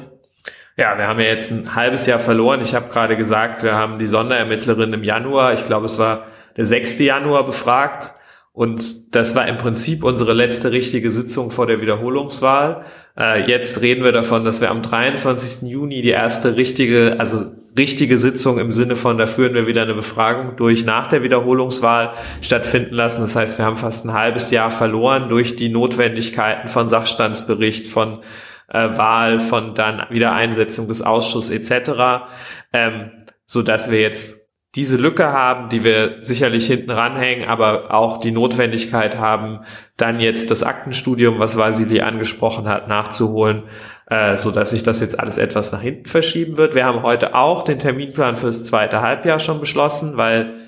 Ja, 0.77 0.97
wir 0.97 1.07
haben 1.07 1.19
ja 1.21 1.27
jetzt 1.27 1.51
ein 1.51 1.73
halbes 1.75 2.05
Jahr 2.05 2.19
verloren. 2.19 2.59
Ich 2.61 2.75
habe 2.75 2.89
gerade 2.89 3.15
gesagt, 3.15 3.63
wir 3.63 3.75
haben 3.75 3.97
die 3.97 4.07
Sonderermittlerin 4.07 4.91
im 4.91 5.03
Januar, 5.05 5.53
ich 5.53 5.65
glaube 5.65 5.85
es 5.85 5.99
war 5.99 6.27
der 6.57 6.65
6. 6.65 6.99
Januar 6.99 7.45
befragt. 7.45 8.13
Und 8.51 9.13
das 9.13 9.35
war 9.35 9.45
im 9.49 9.57
Prinzip 9.57 10.05
unsere 10.05 10.31
letzte 10.31 10.71
richtige 10.71 11.11
Sitzung 11.11 11.51
vor 11.51 11.67
der 11.67 11.81
Wiederholungswahl. 11.81 12.85
Äh, 13.17 13.49
jetzt 13.49 13.81
reden 13.81 14.01
wir 14.05 14.13
davon, 14.13 14.45
dass 14.45 14.61
wir 14.61 14.71
am 14.71 14.81
23. 14.81 15.69
Juni 15.69 16.01
die 16.01 16.11
erste 16.11 16.55
richtige, 16.55 17.17
also 17.19 17.51
richtige 17.77 18.17
Sitzung 18.17 18.57
im 18.57 18.71
Sinne 18.71 18.95
von, 18.95 19.17
da 19.17 19.27
führen 19.27 19.55
wir 19.55 19.67
wieder 19.67 19.81
eine 19.81 19.93
Befragung 19.93 20.55
durch 20.55 20.85
nach 20.85 21.07
der 21.07 21.21
Wiederholungswahl 21.21 22.13
stattfinden 22.39 22.95
lassen. 22.95 23.19
Das 23.21 23.35
heißt, 23.35 23.57
wir 23.57 23.65
haben 23.65 23.75
fast 23.75 24.05
ein 24.05 24.13
halbes 24.13 24.51
Jahr 24.51 24.71
verloren 24.71 25.27
durch 25.27 25.57
die 25.57 25.67
Notwendigkeiten 25.67 26.69
von 26.69 26.88
Sachstandsbericht, 26.88 27.88
von 27.88 28.19
äh, 28.67 28.97
Wahl, 28.97 29.39
von 29.39 29.73
dann 29.73 30.06
Wiedereinsetzung 30.10 30.88
des 30.88 31.01
Ausschusses 31.01 31.51
etc., 31.51 32.28
ähm, 32.73 33.12
so 33.45 33.62
dass 33.62 33.91
wir 33.91 34.01
jetzt 34.01 34.45
diese 34.75 34.97
Lücke 34.97 35.32
haben, 35.32 35.69
die 35.69 35.86
wir 35.86 36.17
sicherlich 36.19 36.67
hinten 36.67 36.91
ranhängen, 36.91 37.47
aber 37.47 37.93
auch 37.93 38.17
die 38.17 38.32
Notwendigkeit 38.32 39.17
haben, 39.17 39.62
dann 39.95 40.19
jetzt 40.19 40.51
das 40.51 40.63
Aktenstudium, 40.63 41.39
was 41.39 41.58
Vasili 41.58 42.01
angesprochen 42.01 42.67
hat, 42.67 42.89
nachzuholen, 42.89 43.63
äh, 44.10 44.36
so 44.36 44.51
dass 44.51 44.71
sich 44.71 44.84
das 44.84 44.99
jetzt 44.99 45.17
alles 45.17 45.38
etwas 45.38 45.71
nach 45.71 45.82
hinten 45.82 46.08
verschieben 46.08 46.58
wird. 46.58 46.75
Wir 46.75 46.86
haben 46.86 47.04
heute 47.04 47.36
auch 47.36 47.63
den 47.63 47.80
Terminplan 47.80 48.36
fürs 48.36 48.65
zweite 48.65 49.01
Halbjahr 49.01 49.39
schon 49.39 49.62
beschlossen, 49.62 50.17
weil 50.17 50.64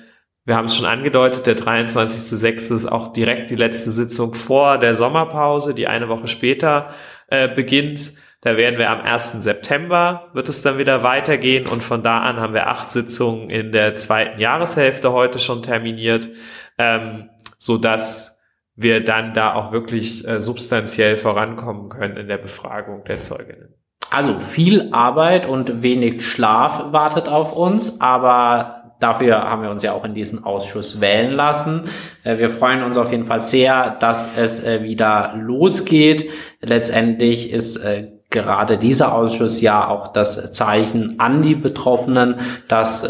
wir 0.48 0.56
haben 0.56 0.64
es 0.64 0.76
schon 0.76 0.86
angedeutet, 0.86 1.46
der 1.46 1.58
23.06. 1.58 2.74
ist 2.74 2.86
auch 2.86 3.12
direkt 3.12 3.50
die 3.50 3.54
letzte 3.54 3.90
Sitzung 3.90 4.32
vor 4.32 4.78
der 4.78 4.94
Sommerpause, 4.94 5.74
die 5.74 5.86
eine 5.86 6.08
Woche 6.08 6.26
später 6.26 6.88
äh, 7.26 7.48
beginnt. 7.48 8.14
Da 8.40 8.56
werden 8.56 8.78
wir 8.78 8.88
am 8.88 9.02
1. 9.02 9.42
September, 9.42 10.30
wird 10.32 10.48
es 10.48 10.62
dann 10.62 10.78
wieder 10.78 11.02
weitergehen 11.02 11.68
und 11.68 11.82
von 11.82 12.02
da 12.02 12.20
an 12.20 12.40
haben 12.40 12.54
wir 12.54 12.68
acht 12.68 12.90
Sitzungen 12.90 13.50
in 13.50 13.72
der 13.72 13.94
zweiten 13.96 14.40
Jahreshälfte 14.40 15.12
heute 15.12 15.38
schon 15.38 15.62
terminiert, 15.62 16.30
ähm, 16.78 17.28
so 17.58 17.76
dass 17.76 18.40
wir 18.74 19.04
dann 19.04 19.34
da 19.34 19.52
auch 19.52 19.70
wirklich 19.70 20.26
äh, 20.26 20.40
substanziell 20.40 21.18
vorankommen 21.18 21.90
können 21.90 22.16
in 22.16 22.26
der 22.26 22.38
Befragung 22.38 23.04
der 23.04 23.20
Zeuginnen. 23.20 23.74
Also 24.10 24.40
viel 24.40 24.88
Arbeit 24.92 25.46
und 25.46 25.82
wenig 25.82 26.26
Schlaf 26.26 26.90
wartet 26.92 27.28
auf 27.28 27.54
uns, 27.54 28.00
aber 28.00 28.77
Dafür 29.00 29.42
haben 29.42 29.62
wir 29.62 29.70
uns 29.70 29.82
ja 29.82 29.92
auch 29.92 30.04
in 30.04 30.14
diesen 30.14 30.44
Ausschuss 30.44 31.00
wählen 31.00 31.32
lassen. 31.32 31.82
Äh, 32.24 32.38
wir 32.38 32.50
freuen 32.50 32.82
uns 32.82 32.96
auf 32.96 33.10
jeden 33.10 33.24
Fall 33.24 33.40
sehr, 33.40 33.90
dass 33.90 34.36
es 34.36 34.62
äh, 34.62 34.82
wieder 34.82 35.34
losgeht. 35.36 36.30
Letztendlich 36.60 37.52
ist 37.52 37.76
äh, 37.76 38.12
gerade 38.30 38.76
dieser 38.76 39.14
Ausschuss 39.14 39.60
ja 39.60 39.88
auch 39.88 40.08
das 40.08 40.52
Zeichen 40.52 41.18
an 41.18 41.42
die 41.42 41.54
Betroffenen, 41.54 42.36
dass 42.68 43.08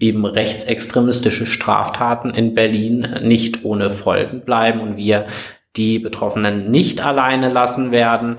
eben 0.00 0.24
rechtsextremistische 0.24 1.44
Straftaten 1.44 2.30
in 2.30 2.54
Berlin 2.54 3.06
nicht 3.22 3.66
ohne 3.66 3.90
Folgen 3.90 4.40
bleiben 4.40 4.80
und 4.80 4.96
wir 4.96 5.26
die 5.76 5.98
Betroffenen 5.98 6.70
nicht 6.70 7.04
alleine 7.04 7.52
lassen 7.52 7.90
werden. 7.90 8.36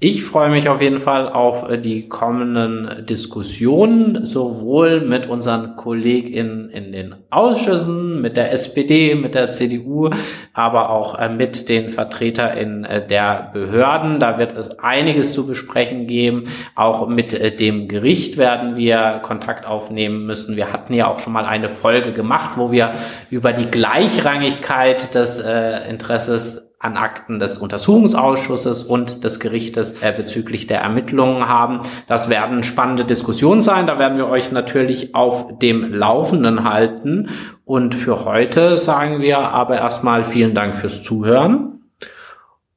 Ich 0.00 0.22
freue 0.22 0.50
mich 0.50 0.68
auf 0.68 0.80
jeden 0.80 1.00
Fall 1.00 1.28
auf 1.28 1.68
äh, 1.68 1.76
die 1.76 2.08
kommenden 2.08 3.04
Diskussionen, 3.04 4.24
sowohl 4.24 5.00
mit 5.00 5.28
unseren 5.28 5.74
KollegInnen 5.74 6.70
in 6.70 6.92
den 6.92 7.16
Ausschüssen, 7.30 8.20
mit 8.20 8.36
der 8.36 8.52
SPD, 8.52 9.16
mit 9.16 9.34
der 9.34 9.50
CDU, 9.50 10.10
aber 10.52 10.90
auch 10.90 11.18
äh, 11.18 11.28
mit 11.28 11.68
den 11.68 11.90
VertreterInnen 11.90 12.84
äh, 12.84 13.04
der 13.04 13.50
Behörden. 13.52 14.20
Da 14.20 14.38
wird 14.38 14.56
es 14.56 14.78
einiges 14.78 15.32
zu 15.32 15.48
besprechen 15.48 16.06
geben. 16.06 16.44
Auch 16.76 17.08
mit 17.08 17.58
dem 17.58 17.88
Gericht 17.88 18.36
werden 18.36 18.76
wir 18.76 19.18
Kontakt 19.24 19.66
aufnehmen 19.66 20.26
müssen. 20.26 20.54
Wir 20.54 20.72
hatten 20.72 20.94
ja 20.94 21.12
auch 21.12 21.18
schon 21.18 21.32
mal 21.32 21.44
eine 21.44 21.70
Folge 21.70 22.12
gemacht, 22.12 22.50
wo 22.54 22.70
wir 22.70 22.92
über 23.30 23.52
die 23.52 23.68
Gleichrangigkeit 23.68 25.16
des 25.16 25.40
Interesses 25.88 26.67
an 26.80 26.96
Akten 26.96 27.38
des 27.38 27.58
Untersuchungsausschusses 27.58 28.84
und 28.84 29.24
des 29.24 29.40
Gerichtes 29.40 30.00
äh, 30.02 30.12
bezüglich 30.16 30.66
der 30.66 30.80
Ermittlungen 30.80 31.48
haben. 31.48 31.78
Das 32.06 32.28
werden 32.28 32.62
spannende 32.62 33.04
Diskussionen 33.04 33.60
sein. 33.60 33.86
Da 33.86 33.98
werden 33.98 34.16
wir 34.16 34.28
euch 34.28 34.52
natürlich 34.52 35.14
auf 35.14 35.58
dem 35.58 35.92
Laufenden 35.92 36.64
halten. 36.64 37.28
Und 37.64 37.94
für 37.94 38.24
heute 38.24 38.78
sagen 38.78 39.20
wir 39.20 39.38
aber 39.38 39.76
erstmal 39.76 40.24
vielen 40.24 40.54
Dank 40.54 40.76
fürs 40.76 41.02
Zuhören. 41.02 41.82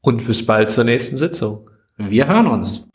Und 0.02 0.26
bis 0.26 0.46
bald 0.46 0.72
zur 0.72 0.84
nächsten 0.84 1.18
Sitzung. 1.18 1.70
Wir 1.98 2.28
hören 2.28 2.48
uns. 2.48 2.88